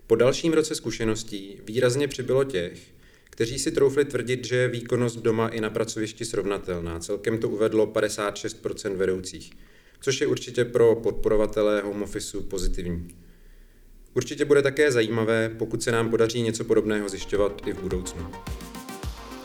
Po 0.07 0.15
dalším 0.15 0.53
roce 0.53 0.75
zkušeností 0.75 1.61
výrazně 1.65 2.07
přibylo 2.07 2.43
těch, 2.43 2.79
kteří 3.29 3.59
si 3.59 3.71
troufli 3.71 4.05
tvrdit, 4.05 4.47
že 4.47 4.55
je 4.55 4.67
výkonnost 4.67 5.19
doma 5.19 5.47
i 5.47 5.61
na 5.61 5.69
pracovišti 5.69 6.25
srovnatelná. 6.25 6.99
Celkem 6.99 7.37
to 7.37 7.49
uvedlo 7.49 7.85
56% 7.85 8.95
vedoucích, 8.95 9.51
což 10.01 10.21
je 10.21 10.27
určitě 10.27 10.65
pro 10.65 10.95
podporovatele 10.95 11.81
home 11.81 12.03
officeu 12.03 12.41
pozitivní. 12.41 13.07
Určitě 14.19 14.45
bude 14.45 14.61
také 14.61 14.91
zajímavé, 14.91 15.49
pokud 15.49 15.83
se 15.83 15.91
nám 15.91 16.09
podaří 16.09 16.41
něco 16.41 16.63
podobného 16.63 17.09
zjišťovat 17.09 17.61
i 17.65 17.73
v 17.73 17.81
budoucnu. 17.81 18.27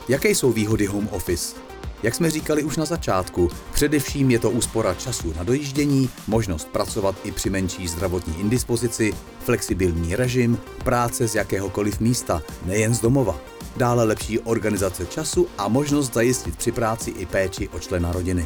Jaké 0.09 0.29
jsou 0.29 0.51
výhody 0.51 0.85
home 0.85 1.09
office? 1.11 1.55
Jak 2.03 2.15
jsme 2.15 2.31
říkali 2.31 2.63
už 2.63 2.77
na 2.77 2.85
začátku, 2.85 3.49
především 3.73 4.31
je 4.31 4.39
to 4.39 4.51
úspora 4.51 4.93
času 4.93 5.33
na 5.37 5.43
dojíždění, 5.43 6.09
možnost 6.27 6.67
pracovat 6.67 7.15
i 7.23 7.31
při 7.31 7.49
menší 7.49 7.87
zdravotní 7.87 8.39
indispozici, 8.39 9.13
flexibilní 9.39 10.15
režim, 10.15 10.57
práce 10.83 11.27
z 11.27 11.35
jakéhokoliv 11.35 11.99
místa, 11.99 12.43
nejen 12.65 12.95
z 12.95 13.01
domova. 13.01 13.39
Dále 13.77 14.03
lepší 14.03 14.39
organizace 14.39 15.05
času 15.05 15.47
a 15.57 15.67
možnost 15.67 16.13
zajistit 16.13 16.57
při 16.57 16.71
práci 16.71 17.11
i 17.11 17.25
péči 17.25 17.69
o 17.69 17.79
člena 17.79 18.11
rodiny. 18.11 18.45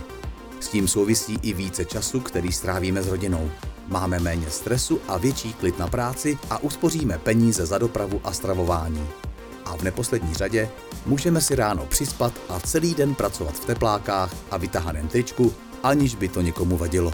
S 0.59 0.67
tím 0.67 0.87
souvisí 0.87 1.39
i 1.41 1.53
více 1.53 1.85
času, 1.85 2.19
který 2.19 2.51
strávíme 2.51 3.03
s 3.03 3.07
rodinou. 3.07 3.51
Máme 3.89 4.19
méně 4.19 4.49
stresu 4.49 4.99
a 5.07 5.17
větší 5.17 5.53
klid 5.53 5.79
na 5.79 5.87
práci 5.87 6.37
a 6.49 6.57
uspoříme 6.57 7.17
peníze 7.17 7.65
za 7.65 7.77
dopravu 7.77 8.21
a 8.23 8.33
stravování. 8.33 9.07
A 9.65 9.77
v 9.77 9.83
neposlední 9.83 10.33
řadě 10.33 10.69
můžeme 11.05 11.41
si 11.41 11.55
ráno 11.55 11.85
přispat 11.85 12.33
a 12.49 12.59
celý 12.59 12.95
den 12.95 13.15
pracovat 13.15 13.53
v 13.53 13.65
teplákách 13.65 14.35
a 14.51 14.57
vytahaném 14.57 15.07
tričku, 15.07 15.53
aniž 15.83 16.15
by 16.15 16.27
to 16.27 16.41
někomu 16.41 16.77
vadilo. 16.77 17.11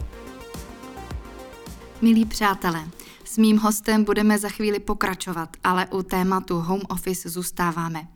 Milí 2.01 2.25
přátelé, 2.25 2.83
s 3.25 3.37
mým 3.37 3.57
hostem 3.57 4.03
budeme 4.03 4.39
za 4.39 4.49
chvíli 4.49 4.79
pokračovat, 4.79 5.49
ale 5.63 5.87
u 5.87 6.03
tématu 6.03 6.59
home 6.59 6.81
office 6.89 7.29
zůstáváme. 7.29 8.07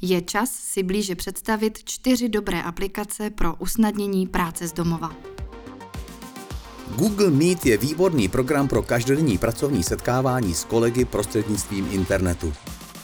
Je 0.00 0.22
čas 0.22 0.50
si 0.50 0.82
blíže 0.82 1.14
představit 1.14 1.78
čtyři 1.84 2.28
dobré 2.28 2.62
aplikace 2.62 3.30
pro 3.30 3.54
usnadnění 3.54 4.26
práce 4.26 4.68
z 4.68 4.72
domova. 4.72 5.12
Google 6.96 7.30
Meet 7.30 7.66
je 7.66 7.76
výborný 7.76 8.28
program 8.28 8.68
pro 8.68 8.82
každodenní 8.82 9.38
pracovní 9.38 9.82
setkávání 9.82 10.54
s 10.54 10.64
kolegy 10.64 11.04
prostřednictvím 11.04 11.88
internetu. 11.90 12.52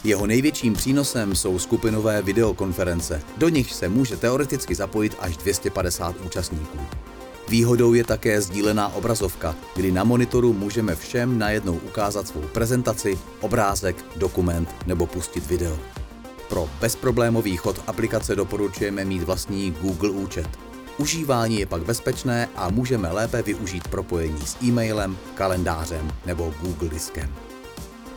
Jeho 0.05 0.27
největším 0.27 0.75
přínosem 0.75 1.35
jsou 1.35 1.59
skupinové 1.59 2.23
videokonference, 2.23 3.23
do 3.37 3.49
nich 3.49 3.75
se 3.75 3.89
může 3.89 4.17
teoreticky 4.17 4.75
zapojit 4.75 5.17
až 5.21 5.37
250 5.37 6.17
účastníků. 6.27 6.79
Výhodou 7.49 7.93
je 7.93 8.05
také 8.05 8.41
sdílená 8.41 8.95
obrazovka, 8.95 9.55
kdy 9.77 9.93
na 9.93 10.05
monitoru 10.05 10.53
můžeme 10.53 10.97
všem 10.97 11.39
najednou 11.39 11.75
ukázat 11.75 12.29
svou 12.29 12.43
prezentaci, 12.53 13.19
obrázek, 13.41 14.05
dokument 14.17 14.69
nebo 14.87 15.07
pustit 15.07 15.47
video. 15.47 15.79
Pro 16.49 16.69
bezproblémový 16.81 17.57
chod 17.57 17.83
aplikace 17.87 18.37
doporučujeme 18.37 19.05
mít 19.05 19.23
vlastní 19.23 19.71
Google 19.71 20.11
účet. 20.11 20.74
Užívání 20.99 21.61
je 21.61 21.67
pak 21.67 21.83
bezpečné 21.83 22.49
a 22.57 22.71
můžeme 22.71 23.13
lépe 23.13 23.43
využít 23.43 23.89
propojení 23.89 24.41
s 24.41 24.63
e-mailem, 24.63 25.17
kalendářem 25.35 26.13
nebo 26.27 26.55
Google 26.63 26.89
diskem. 26.89 27.35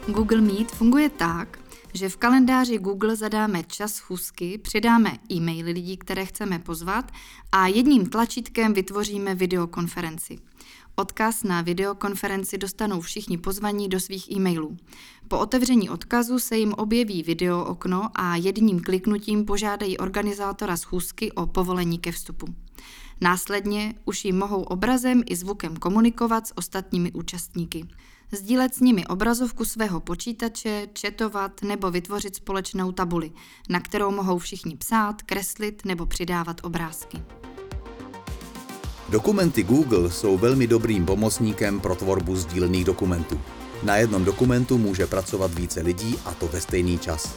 Google 0.08 0.42
Meet 0.42 0.72
funguje 0.72 1.10
tak, 1.10 1.60
že 1.94 2.10
v 2.10 2.18
kalendáři 2.18 2.78
Google 2.78 3.16
zadáme 3.16 3.64
čas 3.64 3.94
schůzky, 3.94 4.58
přidáme 4.58 5.12
e-maily 5.32 5.72
lidí, 5.72 5.98
které 5.98 6.26
chceme 6.26 6.60
pozvat 6.60 7.12
a 7.52 7.68
jedním 7.68 8.10
tlačítkem 8.10 8.74
vytvoříme 8.74 9.36
videokonferenci. 9.36 10.38
Odkaz 10.96 11.44
na 11.44 11.62
videokonferenci 11.62 12.58
dostanou 12.58 13.02
všichni 13.02 13.38
pozvaní 13.38 13.90
do 13.90 14.00
svých 14.00 14.32
e-mailů. 14.32 14.78
Po 15.28 15.40
otevření 15.40 15.90
odkazu 15.90 16.40
se 16.40 16.58
jim 16.58 16.74
objeví 16.74 17.24
video 17.24 17.66
okno 17.66 18.10
a 18.16 18.36
jedním 18.36 18.80
kliknutím 18.80 19.46
požádají 19.46 19.98
organizátora 19.98 20.78
schůzky 20.78 21.32
o 21.32 21.48
povolení 21.48 22.00
ke 22.00 22.12
vstupu. 22.12 22.67
Následně 23.22 23.94
už 24.06 24.26
jim 24.26 24.38
mohou 24.38 24.62
obrazem 24.62 25.24
i 25.26 25.36
zvukem 25.36 25.76
komunikovat 25.76 26.48
s 26.48 26.58
ostatními 26.58 27.12
účastníky 27.12 27.88
sdílet 28.32 28.76
s 28.76 28.80
nimi 28.80 29.06
obrazovku 29.06 29.66
svého 29.66 30.00
počítače, 30.00 30.88
četovat 30.94 31.62
nebo 31.62 31.92
vytvořit 31.92 32.36
společnou 32.36 32.92
tabuli, 32.92 33.32
na 33.70 33.80
kterou 33.80 34.12
mohou 34.12 34.38
všichni 34.38 34.76
psát, 34.76 35.22
kreslit 35.22 35.86
nebo 35.86 36.06
přidávat 36.06 36.62
obrázky. 36.64 37.22
Dokumenty 39.10 39.64
Google 39.64 40.12
jsou 40.12 40.38
velmi 40.38 40.68
dobrým 40.68 41.06
pomocníkem 41.06 41.80
pro 41.80 41.96
tvorbu 41.96 42.36
sdílených 42.36 42.86
dokumentů. 42.86 43.42
Na 43.84 43.98
jednom 43.98 44.26
dokumentu 44.26 44.78
může 44.78 45.08
pracovat 45.08 45.54
více 45.54 45.82
lidí 45.82 46.16
a 46.26 46.34
to 46.34 46.48
ve 46.48 46.62
stejný 46.62 47.00
čas. 47.00 47.36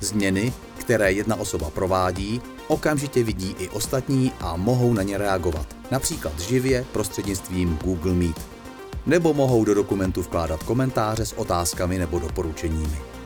Změny, 0.00 0.52
které 0.88 1.12
jedna 1.12 1.36
osoba 1.36 1.70
provádí, 1.70 2.40
okamžitě 2.68 3.24
vidí 3.24 3.54
i 3.58 3.68
ostatní 3.68 4.32
a 4.40 4.56
mohou 4.56 4.94
na 4.94 5.02
ně 5.02 5.18
reagovat, 5.18 5.76
například 5.90 6.40
živě 6.40 6.84
prostřednictvím 6.92 7.78
Google 7.84 8.14
Meet 8.14 8.40
nebo 9.06 9.34
mohou 9.34 9.64
do 9.64 9.74
dokumentu 9.74 10.22
vkládat 10.22 10.62
komentáře 10.62 11.26
s 11.26 11.32
otázkami 11.32 11.98
nebo 11.98 12.18
doporučeními. 12.18 13.17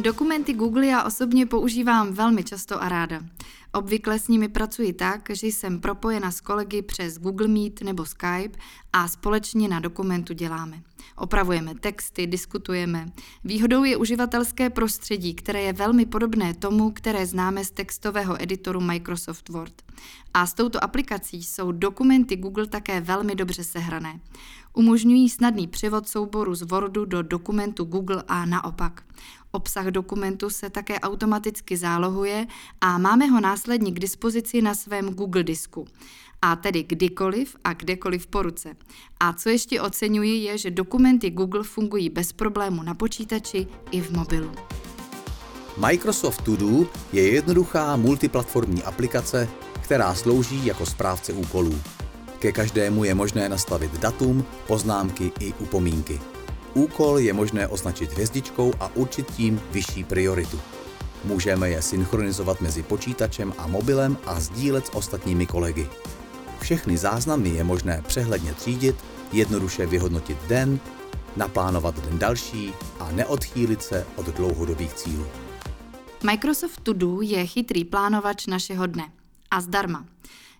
Dokumenty 0.00 0.52
Google 0.52 0.86
já 0.86 1.02
osobně 1.02 1.46
používám 1.46 2.12
velmi 2.12 2.44
často 2.44 2.82
a 2.82 2.88
ráda. 2.88 3.20
Obvykle 3.72 4.18
s 4.18 4.28
nimi 4.28 4.48
pracuji 4.48 4.92
tak, 4.92 5.28
že 5.30 5.46
jsem 5.46 5.80
propojena 5.80 6.30
s 6.30 6.40
kolegy 6.40 6.82
přes 6.82 7.18
Google 7.18 7.48
Meet 7.48 7.82
nebo 7.82 8.04
Skype 8.04 8.58
a 8.92 9.08
společně 9.08 9.68
na 9.68 9.80
dokumentu 9.80 10.32
děláme. 10.32 10.82
Opravujeme 11.16 11.74
texty, 11.74 12.26
diskutujeme. 12.26 13.06
Výhodou 13.44 13.84
je 13.84 13.96
uživatelské 13.96 14.70
prostředí, 14.70 15.34
které 15.34 15.62
je 15.62 15.72
velmi 15.72 16.06
podobné 16.06 16.54
tomu, 16.54 16.90
které 16.90 17.26
známe 17.26 17.64
z 17.64 17.70
textového 17.70 18.42
editoru 18.42 18.80
Microsoft 18.80 19.48
Word. 19.48 19.82
A 20.34 20.46
s 20.46 20.54
touto 20.54 20.84
aplikací 20.84 21.42
jsou 21.42 21.72
dokumenty 21.72 22.36
Google 22.36 22.66
také 22.66 23.00
velmi 23.00 23.34
dobře 23.34 23.64
sehrané. 23.64 24.20
Umožňují 24.78 25.28
snadný 25.28 25.66
převod 25.66 26.08
souboru 26.08 26.54
z 26.54 26.62
Wordu 26.62 27.04
do 27.04 27.22
dokumentu 27.22 27.84
Google 27.84 28.22
a 28.28 28.44
naopak. 28.44 29.02
Obsah 29.50 29.86
dokumentu 29.86 30.50
se 30.50 30.70
také 30.70 31.00
automaticky 31.00 31.76
zálohuje 31.76 32.46
a 32.80 32.98
máme 32.98 33.26
ho 33.26 33.40
následně 33.40 33.92
k 33.92 33.98
dispozici 33.98 34.62
na 34.62 34.74
svém 34.74 35.08
Google 35.08 35.42
disku. 35.42 35.84
A 36.42 36.56
tedy 36.56 36.82
kdykoliv 36.82 37.56
a 37.64 37.72
kdekoliv 37.72 38.26
po 38.26 38.42
ruce. 38.42 38.76
A 39.20 39.32
co 39.32 39.48
ještě 39.48 39.80
oceňuji 39.80 40.42
je, 40.42 40.58
že 40.58 40.70
dokumenty 40.70 41.30
Google 41.30 41.62
fungují 41.62 42.10
bez 42.10 42.32
problému 42.32 42.82
na 42.82 42.94
počítači 42.94 43.66
i 43.90 44.00
v 44.00 44.10
mobilu. 44.10 44.50
Microsoft 45.86 46.42
To 46.42 46.56
Do 46.56 46.86
je 47.12 47.32
jednoduchá 47.32 47.96
multiplatformní 47.96 48.82
aplikace, 48.82 49.48
která 49.80 50.14
slouží 50.14 50.66
jako 50.66 50.86
správce 50.86 51.32
úkolů. 51.32 51.80
Ke 52.38 52.52
každému 52.52 53.04
je 53.04 53.14
možné 53.14 53.48
nastavit 53.48 53.92
datum, 53.98 54.44
poznámky 54.66 55.32
i 55.40 55.54
upomínky. 55.58 56.20
Úkol 56.74 57.18
je 57.18 57.32
možné 57.32 57.68
označit 57.68 58.12
hvězdičkou 58.12 58.72
a 58.80 58.90
určit 58.96 59.30
tím 59.30 59.60
vyšší 59.70 60.04
prioritu. 60.04 60.60
Můžeme 61.24 61.70
je 61.70 61.82
synchronizovat 61.82 62.60
mezi 62.60 62.82
počítačem 62.82 63.54
a 63.58 63.66
mobilem 63.66 64.16
a 64.26 64.40
sdílet 64.40 64.86
s 64.86 64.94
ostatními 64.94 65.46
kolegy. 65.46 65.88
Všechny 66.60 66.98
záznamy 66.98 67.48
je 67.48 67.64
možné 67.64 68.02
přehledně 68.06 68.54
třídit, 68.54 68.96
jednoduše 69.32 69.86
vyhodnotit 69.86 70.38
den, 70.48 70.80
naplánovat 71.36 72.04
den 72.04 72.18
další 72.18 72.72
a 73.00 73.12
neodchýlit 73.12 73.82
se 73.82 74.06
od 74.16 74.26
dlouhodobých 74.26 74.94
cílů. 74.94 75.26
Microsoft 76.24 76.80
To 76.82 76.92
Do 76.92 77.20
je 77.20 77.46
chytrý 77.46 77.84
plánovač 77.84 78.46
našeho 78.46 78.86
dne 78.86 79.12
a 79.50 79.60
zdarma. 79.60 80.04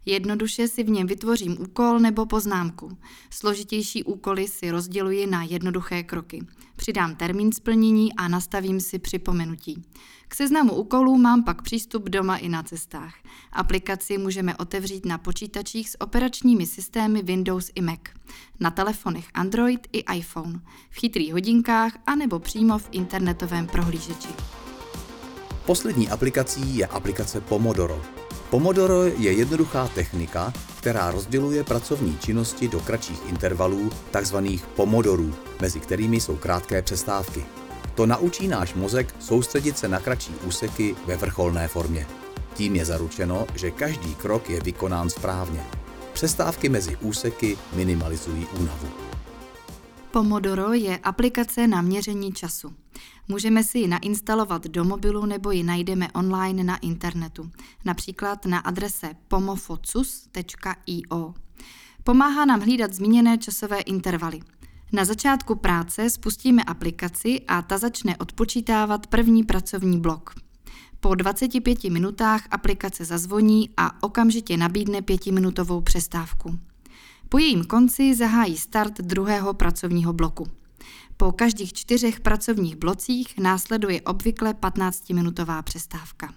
Jednoduše 0.06 0.68
si 0.68 0.84
v 0.84 0.88
něm 0.88 1.06
vytvořím 1.06 1.56
úkol 1.60 1.98
nebo 2.00 2.26
poznámku. 2.26 2.98
Složitější 3.30 4.04
úkoly 4.04 4.48
si 4.48 4.70
rozděluji 4.70 5.26
na 5.26 5.42
jednoduché 5.42 6.02
kroky. 6.02 6.46
Přidám 6.76 7.16
termín 7.16 7.52
splnění 7.52 8.14
a 8.14 8.28
nastavím 8.28 8.80
si 8.80 8.98
připomenutí. 8.98 9.84
K 10.28 10.34
seznamu 10.34 10.74
úkolů 10.74 11.18
mám 11.18 11.44
pak 11.44 11.62
přístup 11.62 12.08
doma 12.08 12.36
i 12.36 12.48
na 12.48 12.62
cestách. 12.62 13.14
Aplikaci 13.52 14.18
můžeme 14.18 14.56
otevřít 14.56 15.06
na 15.06 15.18
počítačích 15.18 15.90
s 15.90 16.00
operačními 16.00 16.66
systémy 16.66 17.22
Windows 17.22 17.70
i 17.74 17.82
Mac, 17.82 18.00
na 18.60 18.70
telefonech 18.70 19.28
Android 19.34 19.86
i 19.92 20.04
iPhone, 20.14 20.60
v 20.90 21.00
chytrých 21.00 21.32
hodinkách 21.32 21.92
a 22.06 22.14
nebo 22.14 22.38
přímo 22.38 22.78
v 22.78 22.88
internetovém 22.92 23.66
prohlížeči. 23.66 24.28
Poslední 25.66 26.10
aplikací 26.10 26.76
je 26.76 26.86
aplikace 26.86 27.40
Pomodoro. 27.40 28.25
Pomodoro 28.50 29.02
je 29.02 29.32
jednoduchá 29.32 29.88
technika, 29.88 30.52
která 30.78 31.10
rozděluje 31.10 31.64
pracovní 31.64 32.18
činnosti 32.18 32.68
do 32.68 32.80
kratších 32.80 33.28
intervalů, 33.28 33.90
takzvaných 34.10 34.66
pomodorů, 34.66 35.34
mezi 35.60 35.80
kterými 35.80 36.20
jsou 36.20 36.36
krátké 36.36 36.82
přestávky. 36.82 37.44
To 37.94 38.06
naučí 38.06 38.48
náš 38.48 38.74
mozek 38.74 39.14
soustředit 39.18 39.78
se 39.78 39.88
na 39.88 40.00
kratší 40.00 40.34
úseky 40.46 40.96
ve 41.06 41.16
vrcholné 41.16 41.68
formě. 41.68 42.06
Tím 42.54 42.76
je 42.76 42.84
zaručeno, 42.84 43.46
že 43.54 43.70
každý 43.70 44.14
krok 44.14 44.50
je 44.50 44.60
vykonán 44.60 45.10
správně. 45.10 45.64
Přestávky 46.12 46.68
mezi 46.68 46.96
úseky 46.96 47.58
minimalizují 47.72 48.46
únavu. 48.60 48.88
Pomodoro 50.10 50.72
je 50.72 50.98
aplikace 50.98 51.66
na 51.66 51.82
měření 51.82 52.32
času. 52.32 52.72
Můžeme 53.28 53.64
si 53.64 53.78
ji 53.78 53.88
nainstalovat 53.88 54.66
do 54.66 54.84
mobilu 54.84 55.26
nebo 55.26 55.50
ji 55.50 55.62
najdeme 55.62 56.08
online 56.12 56.64
na 56.64 56.76
internetu, 56.76 57.50
například 57.84 58.46
na 58.46 58.58
adrese 58.58 59.14
pomofocus.io. 59.28 61.34
Pomáhá 62.04 62.44
nám 62.44 62.60
hlídat 62.60 62.92
zmíněné 62.92 63.38
časové 63.38 63.80
intervaly. 63.80 64.40
Na 64.92 65.04
začátku 65.04 65.54
práce 65.54 66.10
spustíme 66.10 66.64
aplikaci 66.64 67.40
a 67.48 67.62
ta 67.62 67.78
začne 67.78 68.16
odpočítávat 68.16 69.06
první 69.06 69.44
pracovní 69.44 70.00
blok. 70.00 70.34
Po 71.00 71.14
25 71.14 71.84
minutách 71.84 72.42
aplikace 72.50 73.04
zazvoní 73.04 73.70
a 73.76 74.02
okamžitě 74.02 74.56
nabídne 74.56 75.02
pětiminutovou 75.02 75.80
přestávku. 75.80 76.58
Po 77.28 77.38
jejím 77.38 77.64
konci 77.64 78.14
zahájí 78.14 78.56
start 78.56 79.00
druhého 79.00 79.54
pracovního 79.54 80.12
bloku. 80.12 80.46
Po 81.18 81.32
každých 81.32 81.72
čtyřech 81.72 82.20
pracovních 82.20 82.76
blocích 82.76 83.38
následuje 83.38 84.00
obvykle 84.00 84.52
15-minutová 84.52 85.62
přestávka. 85.62 86.34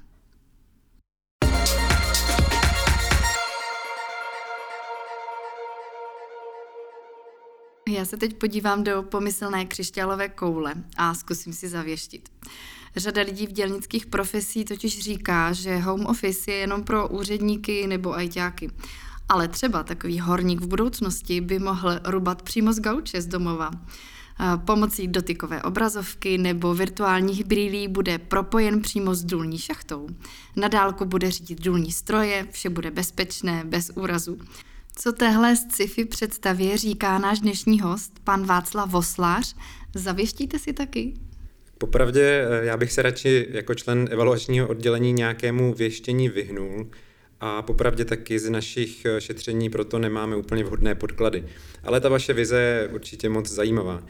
Já 7.90 8.06
se 8.06 8.18
teď 8.18 8.38
podívám 8.38 8.84
do 8.84 9.04
pomyslné 9.04 9.66
křišťálové 9.66 10.30
koule 10.30 10.74
a 10.98 11.14
zkusím 11.14 11.54
si 11.54 11.70
zavěštit. 11.70 12.30
Řada 12.96 13.22
lidí 13.22 13.48
v 13.48 13.52
dělnických 13.52 14.06
profesí 14.06 14.66
totiž 14.66 15.00
říká, 15.00 15.54
že 15.54 15.78
home 15.78 16.06
office 16.06 16.52
je 16.52 16.58
jenom 16.58 16.84
pro 16.84 17.08
úředníky 17.08 17.88
nebo 17.88 18.14
ajťáky. 18.14 18.72
Ale 19.30 19.48
třeba 19.48 19.84
takový 19.84 20.20
horník 20.20 20.62
v 20.62 20.68
budoucnosti 20.68 21.42
by 21.42 21.60
mohl 21.60 22.00
rubat 22.04 22.42
přímo 22.42 22.74
z 22.74 22.80
gauče 22.80 23.22
z 23.22 23.28
domova. 23.28 23.72
Pomocí 24.66 25.08
dotykové 25.08 25.64
obrazovky 25.64 26.38
nebo 26.38 26.76
virtuálních 26.76 27.46
brýlí 27.46 27.88
bude 27.88 28.18
propojen 28.18 28.82
přímo 28.82 29.16
s 29.16 29.24
důlní 29.24 29.58
šachtou. 29.58 30.08
Na 30.56 30.68
dálku 30.68 31.06
bude 31.06 31.32
řídit 31.32 31.62
důlní 31.62 31.92
stroje, 31.92 32.48
vše 32.52 32.70
bude 32.70 32.92
bezpečné, 32.92 33.64
bez 33.66 33.92
úrazu. 33.96 34.38
Co 34.96 35.12
téhle 35.12 35.56
sci-fi 35.56 36.06
představě 36.06 36.78
říká 36.78 37.18
náš 37.18 37.40
dnešní 37.40 37.80
host, 37.80 38.20
pan 38.24 38.46
Václav 38.46 38.90
Voslář. 38.90 39.56
Zavěštíte 39.96 40.60
si 40.60 40.74
taky? 40.74 41.14
Popravdě 41.78 42.48
eh, 42.50 42.66
já 42.66 42.78
bych 42.78 42.92
se 42.92 43.02
radši 43.02 43.48
jako 43.52 43.76
člen 43.76 44.08
evaluačního 44.12 44.68
oddělení 44.68 45.14
nějakému 45.14 45.74
věštění 45.74 46.30
vyhnul 46.30 46.88
a 47.40 47.62
popravdě 47.62 48.06
taky 48.06 48.40
z 48.40 48.50
našich 48.50 49.06
eh, 49.06 49.22
šetření 49.22 49.70
proto 49.70 50.00
nemáme 50.00 50.36
úplně 50.36 50.64
vhodné 50.64 50.96
podklady. 50.96 51.46
Ale 51.84 52.02
ta 52.02 52.10
vaše 52.10 52.34
vize 52.34 52.60
je 52.62 52.88
určitě 52.88 53.30
moc 53.30 53.50
zajímavá. 53.50 54.04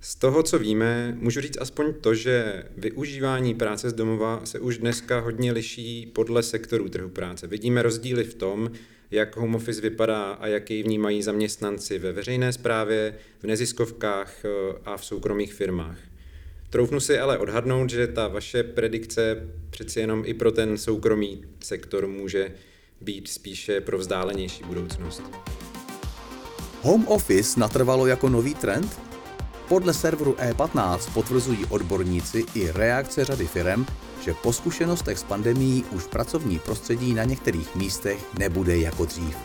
Z 0.00 0.14
toho, 0.14 0.42
co 0.42 0.58
víme, 0.58 1.16
můžu 1.20 1.40
říct 1.40 1.58
aspoň 1.60 1.94
to, 2.00 2.14
že 2.14 2.64
využívání 2.76 3.54
práce 3.54 3.90
z 3.90 3.92
domova 3.92 4.40
se 4.44 4.60
už 4.60 4.78
dneska 4.78 5.20
hodně 5.20 5.52
liší 5.52 6.06
podle 6.06 6.42
sektorů 6.42 6.88
trhu 6.88 7.08
práce. 7.08 7.46
Vidíme 7.46 7.82
rozdíly 7.82 8.24
v 8.24 8.34
tom, 8.34 8.70
jak 9.10 9.36
home 9.36 9.54
office 9.54 9.80
vypadá 9.80 10.32
a 10.32 10.46
jak 10.46 10.70
jej 10.70 10.82
vnímají 10.82 11.22
zaměstnanci 11.22 11.98
ve 11.98 12.12
veřejné 12.12 12.52
správě, 12.52 13.14
v 13.40 13.44
neziskovkách 13.44 14.44
eh, 14.44 14.48
a 14.84 14.96
v 14.96 15.04
soukromých 15.04 15.54
firmách. 15.54 15.98
Troufnu 16.70 17.00
si 17.00 17.18
ale 17.18 17.38
odhadnout, 17.38 17.90
že 17.90 18.06
ta 18.06 18.28
vaše 18.28 18.62
predikce 18.62 19.48
přeci 19.70 20.00
jenom 20.00 20.22
i 20.26 20.34
pro 20.34 20.52
ten 20.52 20.78
soukromý 20.78 21.44
sektor 21.60 22.06
může 22.06 22.52
být 23.00 23.28
spíše 23.28 23.80
pro 23.80 23.98
vzdálenější 23.98 24.64
budoucnost. 24.64 25.22
Home 26.82 27.08
office 27.08 27.60
natrvalo 27.60 28.06
jako 28.06 28.28
nový 28.28 28.54
trend? 28.54 29.07
Podle 29.68 29.94
serveru 29.94 30.32
E15 30.32 30.98
potvrzují 31.14 31.66
odborníci 31.66 32.46
i 32.54 32.72
reakce 32.72 33.24
řady 33.24 33.46
firm, 33.46 33.86
že 34.24 34.34
po 34.34 34.52
zkušenostech 34.52 35.18
s 35.18 35.22
pandemí 35.22 35.84
už 35.90 36.04
pracovní 36.06 36.58
prostředí 36.58 37.14
na 37.14 37.24
některých 37.24 37.74
místech 37.74 38.24
nebude 38.38 38.78
jako 38.78 39.04
dřív. 39.04 39.36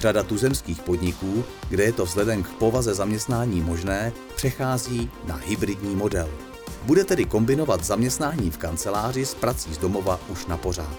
Řada 0.00 0.22
tuzemských 0.22 0.80
podniků, 0.80 1.44
kde 1.68 1.84
je 1.84 1.92
to 1.92 2.04
vzhledem 2.04 2.42
k 2.42 2.48
povaze 2.48 2.94
zaměstnání 2.94 3.60
možné, 3.60 4.12
přechází 4.36 5.10
na 5.26 5.36
hybridní 5.36 5.96
model. 5.96 6.28
Bude 6.82 7.04
tedy 7.04 7.24
kombinovat 7.24 7.84
zaměstnání 7.84 8.50
v 8.50 8.58
kanceláři 8.58 9.26
s 9.26 9.34
prací 9.34 9.74
z 9.74 9.78
domova 9.78 10.20
už 10.28 10.46
na 10.46 10.56
pořád. 10.56 10.96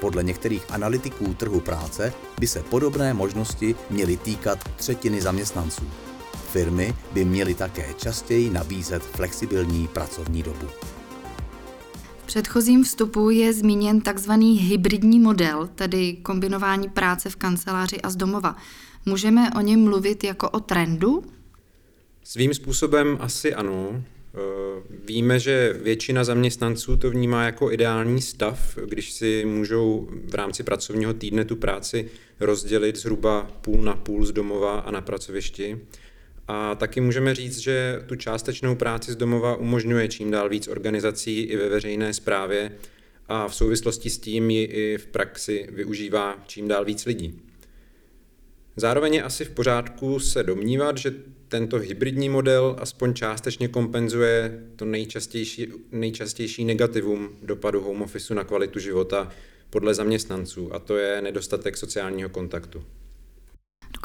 Podle 0.00 0.22
některých 0.22 0.70
analytiků 0.70 1.34
trhu 1.34 1.60
práce 1.60 2.12
by 2.40 2.46
se 2.46 2.62
podobné 2.62 3.14
možnosti 3.14 3.74
měly 3.90 4.16
týkat 4.16 4.58
třetiny 4.76 5.20
zaměstnanců. 5.20 5.82
Firmy 6.52 6.94
by 7.12 7.24
měly 7.24 7.54
také 7.54 7.94
častěji 7.96 8.50
nabízet 8.50 9.02
flexibilní 9.02 9.88
pracovní 9.88 10.42
dobu. 10.42 10.66
V 12.22 12.26
předchozím 12.26 12.84
vstupu 12.84 13.30
je 13.30 13.52
zmíněn 13.52 14.00
takzvaný 14.00 14.58
hybridní 14.58 15.20
model, 15.20 15.68
tedy 15.74 16.12
kombinování 16.12 16.88
práce 16.88 17.30
v 17.30 17.36
kanceláři 17.36 18.00
a 18.00 18.10
z 18.10 18.16
domova. 18.16 18.56
Můžeme 19.06 19.50
o 19.56 19.60
něm 19.60 19.84
mluvit 19.84 20.24
jako 20.24 20.50
o 20.50 20.60
trendu? 20.60 21.22
Svým 22.24 22.54
způsobem 22.54 23.18
asi 23.20 23.54
ano. 23.54 24.04
Eh, 24.34 24.38
víme, 25.04 25.38
že 25.38 25.72
většina 25.82 26.24
zaměstnanců 26.24 26.96
to 26.96 27.10
vnímá 27.10 27.44
jako 27.44 27.72
ideální 27.72 28.22
stav, 28.22 28.78
když 28.88 29.12
si 29.12 29.44
můžou 29.46 30.08
v 30.24 30.34
rámci 30.34 30.62
pracovního 30.62 31.14
týdne 31.14 31.44
tu 31.44 31.56
práci 31.56 32.10
rozdělit 32.40 32.96
zhruba 32.96 33.50
půl 33.60 33.82
na 33.82 33.96
půl 33.96 34.26
z 34.26 34.32
domova 34.32 34.80
a 34.80 34.90
na 34.90 35.00
pracovišti. 35.00 35.78
A 36.54 36.74
taky 36.74 37.00
můžeme 37.00 37.34
říct, 37.34 37.58
že 37.58 38.02
tu 38.06 38.16
částečnou 38.16 38.74
práci 38.74 39.12
z 39.12 39.16
domova 39.16 39.56
umožňuje 39.56 40.08
čím 40.08 40.30
dál 40.30 40.48
víc 40.48 40.68
organizací 40.68 41.40
i 41.40 41.56
ve 41.56 41.68
veřejné 41.68 42.14
správě 42.14 42.72
a 43.28 43.48
v 43.48 43.54
souvislosti 43.54 44.10
s 44.10 44.18
tím 44.18 44.50
ji 44.50 44.64
i 44.64 44.98
v 44.98 45.06
praxi 45.06 45.68
využívá 45.72 46.42
čím 46.46 46.68
dál 46.68 46.84
víc 46.84 47.06
lidí. 47.06 47.42
Zároveň 48.76 49.14
je 49.14 49.22
asi 49.22 49.44
v 49.44 49.50
pořádku 49.50 50.20
se 50.20 50.42
domnívat, 50.42 50.98
že 50.98 51.14
tento 51.48 51.78
hybridní 51.78 52.28
model 52.28 52.76
aspoň 52.78 53.14
částečně 53.14 53.68
kompenzuje 53.68 54.62
to 54.76 54.84
nejčastější, 54.84 55.66
nejčastější 55.92 56.64
negativum 56.64 57.28
dopadu 57.42 57.80
home 57.80 58.02
office 58.02 58.34
na 58.34 58.44
kvalitu 58.44 58.78
života 58.78 59.30
podle 59.70 59.94
zaměstnanců, 59.94 60.74
a 60.74 60.78
to 60.78 60.96
je 60.96 61.22
nedostatek 61.22 61.76
sociálního 61.76 62.28
kontaktu. 62.28 62.84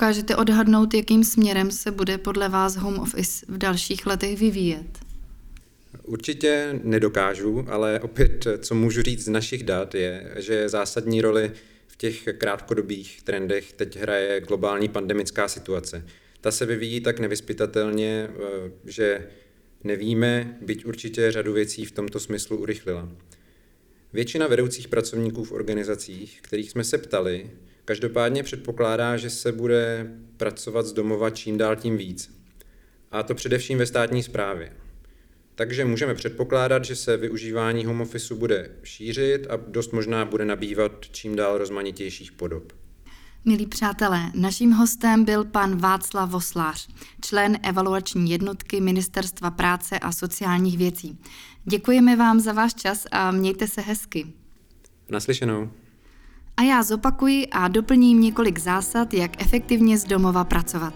Dokážete 0.01 0.35
odhadnout, 0.35 0.93
jakým 0.93 1.23
směrem 1.23 1.71
se 1.71 1.91
bude 1.91 2.17
podle 2.17 2.49
vás 2.49 2.75
home 2.75 2.99
office 2.99 3.45
v 3.49 3.57
dalších 3.57 4.05
letech 4.05 4.39
vyvíjet? 4.39 4.85
Určitě 6.03 6.79
nedokážu, 6.83 7.65
ale 7.69 7.99
opět, 7.99 8.47
co 8.59 8.75
můžu 8.75 9.01
říct 9.01 9.23
z 9.23 9.27
našich 9.27 9.63
dat, 9.63 9.95
je, 9.95 10.33
že 10.35 10.69
zásadní 10.69 11.21
roli 11.21 11.51
v 11.87 11.97
těch 11.97 12.23
krátkodobých 12.37 13.21
trendech 13.23 13.73
teď 13.73 13.97
hraje 13.97 14.41
globální 14.41 14.89
pandemická 14.89 15.47
situace. 15.47 16.05
Ta 16.41 16.51
se 16.51 16.65
vyvíjí 16.65 17.01
tak 17.01 17.19
nevyspytatelně, 17.19 18.29
eh, 18.29 18.71
že 18.85 19.27
nevíme, 19.83 20.57
byť 20.61 20.85
určitě 20.85 21.31
řadu 21.31 21.53
věcí 21.53 21.85
v 21.85 21.91
tomto 21.91 22.19
smyslu 22.19 22.57
urychlila. 22.57 23.09
Většina 24.13 24.47
vedoucích 24.47 24.87
pracovníků 24.87 25.43
v 25.43 25.51
organizacích, 25.51 26.39
kterých 26.41 26.71
jsme 26.71 26.83
se 26.83 26.97
ptali, 26.97 27.49
Každopádně 27.87 28.43
předpokládá, 28.43 29.17
že 29.17 29.29
se 29.29 29.51
bude 29.51 30.11
pracovat 30.37 30.85
z 30.85 30.93
domova 30.93 31.29
čím 31.29 31.57
dál 31.57 31.75
tím 31.75 31.97
víc. 31.97 32.37
A 33.11 33.23
to 33.23 33.35
především 33.35 33.77
ve 33.77 33.85
státní 33.85 34.23
správě. 34.23 34.73
Takže 35.55 35.85
můžeme 35.85 36.15
předpokládat, 36.15 36.85
že 36.85 36.95
se 36.95 37.17
využívání 37.17 37.85
home 37.85 38.01
office 38.01 38.35
bude 38.35 38.69
šířit 38.83 39.47
a 39.49 39.55
dost 39.67 39.93
možná 39.93 40.25
bude 40.25 40.45
nabývat 40.45 40.91
čím 41.11 41.35
dál 41.35 41.57
rozmanitějších 41.57 42.31
podob. 42.31 42.73
Milí 43.45 43.67
přátelé, 43.67 44.31
naším 44.35 44.71
hostem 44.71 45.25
byl 45.25 45.45
pan 45.45 45.77
Václav 45.77 46.29
Voslář, 46.29 46.87
člen 47.21 47.57
evaluační 47.63 48.31
jednotky 48.31 48.81
Ministerstva 48.81 49.51
práce 49.51 49.99
a 49.99 50.11
sociálních 50.11 50.77
věcí. 50.77 51.19
Děkujeme 51.65 52.15
vám 52.15 52.39
za 52.39 52.53
váš 52.53 52.73
čas 52.73 53.05
a 53.11 53.31
mějte 53.31 53.67
se 53.67 53.81
hezky. 53.81 54.33
Naslyšenou. 55.09 55.69
A 56.59 56.61
já 56.61 56.83
zopakuji 56.83 57.47
a 57.47 57.67
doplním 57.67 58.21
několik 58.21 58.59
zásad, 58.59 59.13
jak 59.13 59.41
efektivně 59.41 59.97
z 59.97 60.03
domova 60.03 60.43
pracovat. 60.43 60.93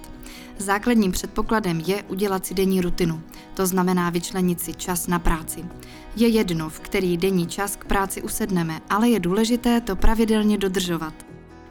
Základním 0.57 1.11
předpokladem 1.11 1.79
je 1.79 2.03
udělat 2.03 2.45
si 2.45 2.53
denní 2.53 2.81
rutinu, 2.81 3.21
to 3.53 3.65
znamená 3.65 4.09
vyčlenit 4.09 4.61
si 4.61 4.73
čas 4.73 5.07
na 5.07 5.19
práci. 5.19 5.65
Je 6.15 6.27
jedno, 6.27 6.69
v 6.69 6.79
který 6.79 7.17
denní 7.17 7.47
čas 7.47 7.75
k 7.75 7.85
práci 7.85 8.21
usedneme, 8.21 8.81
ale 8.89 9.09
je 9.09 9.19
důležité 9.19 9.81
to 9.81 9.95
pravidelně 9.95 10.57
dodržovat. 10.57 11.13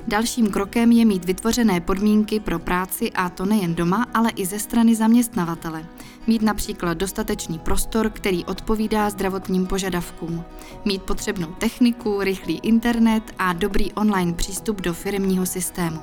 Dalším 0.09 0.51
krokem 0.51 0.93
je 0.93 1.05
mít 1.05 1.25
vytvořené 1.25 1.81
podmínky 1.81 2.41
pro 2.41 2.59
práci 2.59 3.13
a 3.13 3.29
to 3.29 3.47
nejen 3.47 3.75
doma, 3.75 4.07
ale 4.15 4.31
i 4.31 4.47
ze 4.47 4.59
strany 4.59 4.95
zaměstnavatele. 4.95 5.87
Mít 6.31 6.43
například 6.43 6.99
dostatečný 6.99 7.59
prostor, 7.59 8.11
který 8.11 8.45
odpovídá 8.45 9.11
zdravotním 9.11 9.67
požadavkům. 9.67 10.45
Mít 10.85 11.03
potřebnou 11.03 11.47
techniku, 11.47 12.21
rychlý 12.21 12.61
internet 12.63 13.23
a 13.39 13.53
dobrý 13.53 13.93
online 13.93 14.33
přístup 14.33 14.81
do 14.81 14.95
firmního 14.95 15.47
systému. 15.47 16.01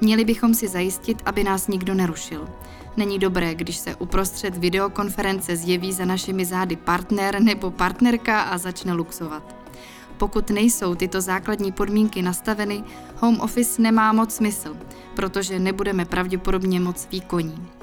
Měli 0.00 0.24
bychom 0.24 0.54
si 0.54 0.68
zajistit, 0.68 1.22
aby 1.24 1.44
nás 1.44 1.68
nikdo 1.68 1.94
nerušil. 1.94 2.48
Není 2.96 3.18
dobré, 3.18 3.54
když 3.54 3.76
se 3.76 3.94
uprostřed 3.94 4.56
videokonference 4.56 5.56
zjeví 5.56 5.92
za 5.92 6.04
našimi 6.04 6.44
zády 6.44 6.76
partner 6.76 7.42
nebo 7.42 7.70
partnerka 7.70 8.42
a 8.42 8.58
začne 8.58 8.92
luxovat. 8.92 9.56
Pokud 10.18 10.50
nejsou 10.50 10.94
tyto 10.94 11.20
základní 11.20 11.72
podmínky 11.72 12.22
nastaveny, 12.22 12.84
home 13.16 13.40
office 13.40 13.82
nemá 13.82 14.12
moc 14.12 14.34
smysl, 14.34 14.76
protože 15.16 15.58
nebudeme 15.58 16.04
pravděpodobně 16.04 16.80
moc 16.80 17.08
výkonní. 17.10 17.79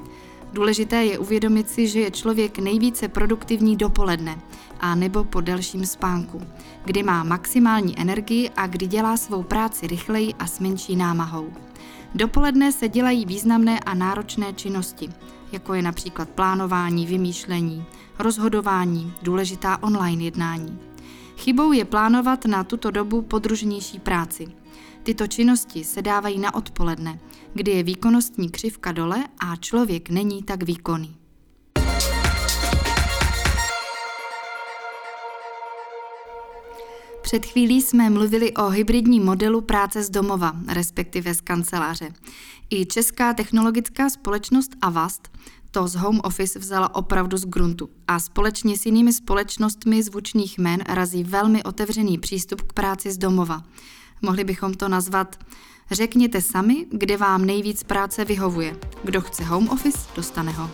Důležité 0.52 1.04
je 1.04 1.18
uvědomit 1.18 1.70
si, 1.70 1.88
že 1.88 2.00
je 2.00 2.10
člověk 2.10 2.58
nejvíce 2.58 3.08
produktivní 3.08 3.76
dopoledne 3.76 4.38
a 4.80 4.94
nebo 4.94 5.24
po 5.24 5.40
delším 5.40 5.86
spánku, 5.86 6.40
kdy 6.84 7.02
má 7.02 7.24
maximální 7.24 8.00
energii 8.00 8.50
a 8.56 8.66
kdy 8.66 8.86
dělá 8.86 9.16
svou 9.16 9.42
práci 9.42 9.86
rychleji 9.86 10.34
a 10.38 10.46
s 10.46 10.60
menší 10.60 10.96
námahou. 10.96 11.52
Dopoledne 12.14 12.72
se 12.72 12.88
dělají 12.88 13.26
významné 13.26 13.80
a 13.80 13.94
náročné 13.94 14.52
činnosti, 14.52 15.08
jako 15.52 15.74
je 15.74 15.82
například 15.82 16.28
plánování, 16.28 17.06
vymýšlení, 17.06 17.84
rozhodování, 18.18 19.12
důležitá 19.22 19.82
online 19.82 20.24
jednání. 20.24 20.78
Chybou 21.36 21.72
je 21.72 21.84
plánovat 21.84 22.44
na 22.44 22.64
tuto 22.64 22.90
dobu 22.90 23.22
podružnější 23.22 23.98
práci. 23.98 24.46
Tyto 25.08 25.26
činnosti 25.26 25.84
se 25.84 26.02
dávají 26.02 26.38
na 26.38 26.54
odpoledne, 26.54 27.18
kdy 27.54 27.70
je 27.70 27.82
výkonnostní 27.82 28.50
křivka 28.50 28.92
dole 28.92 29.24
a 29.38 29.56
člověk 29.56 30.10
není 30.10 30.42
tak 30.42 30.62
výkonný. 30.62 31.16
Před 37.22 37.46
chvílí 37.46 37.82
jsme 37.82 38.10
mluvili 38.10 38.54
o 38.54 38.68
hybridním 38.68 39.24
modelu 39.24 39.60
práce 39.60 40.02
z 40.02 40.10
domova, 40.10 40.56
respektive 40.72 41.34
z 41.34 41.40
kanceláře. 41.40 42.12
I 42.70 42.86
česká 42.86 43.34
technologická 43.34 44.10
společnost 44.10 44.70
Avast 44.82 45.28
to 45.70 45.88
z 45.88 45.94
home 45.94 46.20
office 46.24 46.58
vzala 46.58 46.94
opravdu 46.94 47.36
z 47.36 47.44
gruntu 47.44 47.90
a 48.08 48.20
společně 48.20 48.78
s 48.78 48.86
jinými 48.86 49.12
společnostmi 49.12 50.02
zvučných 50.02 50.58
jmen 50.58 50.80
razí 50.88 51.24
velmi 51.24 51.62
otevřený 51.62 52.18
přístup 52.18 52.62
k 52.62 52.72
práci 52.72 53.12
z 53.12 53.18
domova. 53.18 53.62
Mohli 54.22 54.44
bychom 54.44 54.74
to 54.74 54.88
nazvat 54.88 55.36
Řekněte 55.90 56.40
sami, 56.40 56.86
kde 56.90 57.16
vám 57.16 57.44
nejvíc 57.44 57.82
práce 57.82 58.24
vyhovuje. 58.24 58.76
Kdo 59.04 59.20
chce 59.20 59.44
home 59.44 59.68
office, 59.68 59.98
dostane 60.16 60.52
ho. 60.52 60.70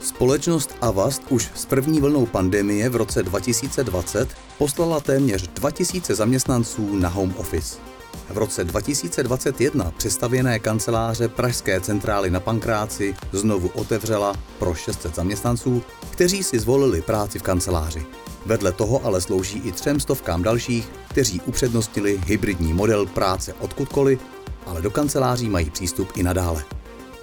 Společnost 0.00 0.76
Avast 0.80 1.22
už 1.28 1.50
s 1.54 1.66
první 1.66 2.00
vlnou 2.00 2.26
pandemie 2.26 2.88
v 2.88 2.96
roce 2.96 3.22
2020 3.22 4.36
poslala 4.58 5.00
téměř 5.00 5.48
2000 5.48 6.14
zaměstnanců 6.14 6.96
na 6.96 7.08
home 7.08 7.34
office. 7.36 7.93
V 8.30 8.38
roce 8.38 8.64
2021 8.64 9.90
přestavěné 9.96 10.58
kanceláře 10.58 11.28
Pražské 11.28 11.80
centrály 11.80 12.30
na 12.30 12.40
Pankráci 12.40 13.14
znovu 13.32 13.68
otevřela 13.68 14.34
pro 14.58 14.74
600 14.74 15.14
zaměstnanců, 15.14 15.82
kteří 16.10 16.42
si 16.42 16.58
zvolili 16.58 17.02
práci 17.02 17.38
v 17.38 17.42
kanceláři. 17.42 18.06
Vedle 18.46 18.72
toho 18.72 19.04
ale 19.04 19.20
slouží 19.20 19.58
i 19.58 19.72
třem 19.72 20.00
stovkám 20.00 20.42
dalších, 20.42 20.88
kteří 21.08 21.40
upřednostnili 21.40 22.20
hybridní 22.26 22.72
model 22.72 23.06
práce 23.06 23.54
odkudkoliv, 23.60 24.20
ale 24.66 24.82
do 24.82 24.90
kanceláří 24.90 25.48
mají 25.48 25.70
přístup 25.70 26.08
i 26.16 26.22
nadále. 26.22 26.64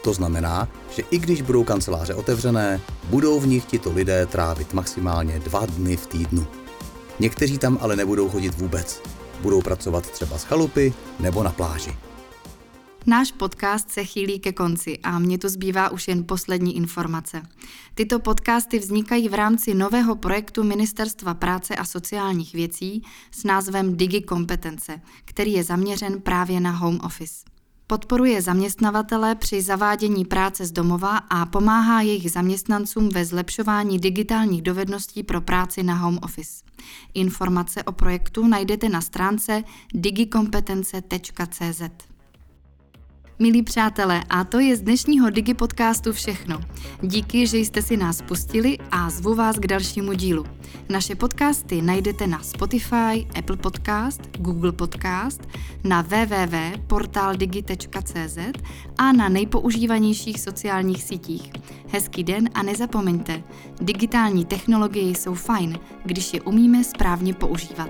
To 0.03 0.13
znamená, 0.13 0.67
že 0.95 1.03
i 1.11 1.19
když 1.19 1.41
budou 1.41 1.63
kanceláře 1.63 2.15
otevřené, 2.15 2.81
budou 3.03 3.39
v 3.39 3.47
nich 3.47 3.65
tito 3.65 3.91
lidé 3.91 4.25
trávit 4.25 4.73
maximálně 4.73 5.39
dva 5.39 5.65
dny 5.65 5.97
v 5.97 6.07
týdnu. 6.07 6.47
Někteří 7.19 7.57
tam 7.57 7.77
ale 7.81 7.95
nebudou 7.95 8.29
chodit 8.29 8.55
vůbec. 8.57 9.01
Budou 9.41 9.61
pracovat 9.61 10.09
třeba 10.11 10.37
z 10.37 10.43
chalupy 10.43 10.93
nebo 11.19 11.43
na 11.43 11.51
pláži. 11.51 11.97
Náš 13.05 13.31
podcast 13.31 13.89
se 13.89 14.03
chýlí 14.03 14.39
ke 14.39 14.51
konci 14.51 14.99
a 15.03 15.19
mně 15.19 15.37
tu 15.37 15.49
zbývá 15.49 15.89
už 15.89 16.07
jen 16.07 16.23
poslední 16.23 16.75
informace. 16.75 17.41
Tyto 17.93 18.19
podcasty 18.19 18.79
vznikají 18.79 19.29
v 19.29 19.33
rámci 19.33 19.73
nového 19.73 20.15
projektu 20.15 20.63
Ministerstva 20.63 21.33
práce 21.33 21.75
a 21.75 21.85
sociálních 21.85 22.53
věcí 22.53 23.03
s 23.31 23.43
názvem 23.43 23.97
Digi 23.97 24.21
kompetence, 24.21 25.01
který 25.25 25.53
je 25.53 25.63
zaměřen 25.63 26.21
právě 26.21 26.59
na 26.59 26.71
home 26.71 26.99
office. 27.03 27.50
Podporuje 27.91 28.41
zaměstnavatele 28.41 29.35
při 29.35 29.61
zavádění 29.61 30.25
práce 30.25 30.65
z 30.65 30.71
domova 30.71 31.17
a 31.17 31.45
pomáhá 31.45 32.01
jejich 32.01 32.31
zaměstnancům 32.31 33.09
ve 33.09 33.25
zlepšování 33.25 33.99
digitálních 33.99 34.61
dovedností 34.61 35.23
pro 35.23 35.41
práci 35.41 35.83
na 35.83 35.95
home 35.95 36.19
office. 36.23 36.63
Informace 37.13 37.83
o 37.83 37.91
projektu 37.91 38.47
najdete 38.47 38.89
na 38.89 39.01
stránce 39.01 39.63
digikompetence.cz. 39.93 41.81
Milí 43.41 43.63
přátelé, 43.63 44.23
a 44.29 44.43
to 44.43 44.59
je 44.59 44.75
z 44.75 44.81
dnešního 44.81 45.29
Digi 45.29 45.53
podcastu 45.53 46.13
všechno. 46.13 46.61
Díky, 47.01 47.47
že 47.47 47.57
jste 47.57 47.81
si 47.81 47.97
nás 47.97 48.21
pustili 48.21 48.77
a 48.91 49.09
zvu 49.09 49.35
vás 49.35 49.59
k 49.59 49.67
dalšímu 49.67 50.13
dílu. 50.13 50.45
Naše 50.89 51.15
podcasty 51.15 51.81
najdete 51.81 52.27
na 52.27 52.39
Spotify, 52.39 53.27
Apple 53.39 53.57
Podcast, 53.57 54.21
Google 54.37 54.71
Podcast, 54.71 55.41
na 55.83 56.01
www.portaldigi.cz 56.01 58.37
a 58.97 59.11
na 59.11 59.29
nejpoužívanějších 59.29 60.39
sociálních 60.39 61.03
sítích. 61.03 61.51
Hezký 61.91 62.23
den 62.23 62.49
a 62.53 62.63
nezapomeňte, 62.63 63.43
digitální 63.81 64.45
technologie 64.45 65.09
jsou 65.09 65.33
fajn, 65.33 65.79
když 66.05 66.33
je 66.33 66.41
umíme 66.41 66.83
správně 66.83 67.33
používat. 67.33 67.89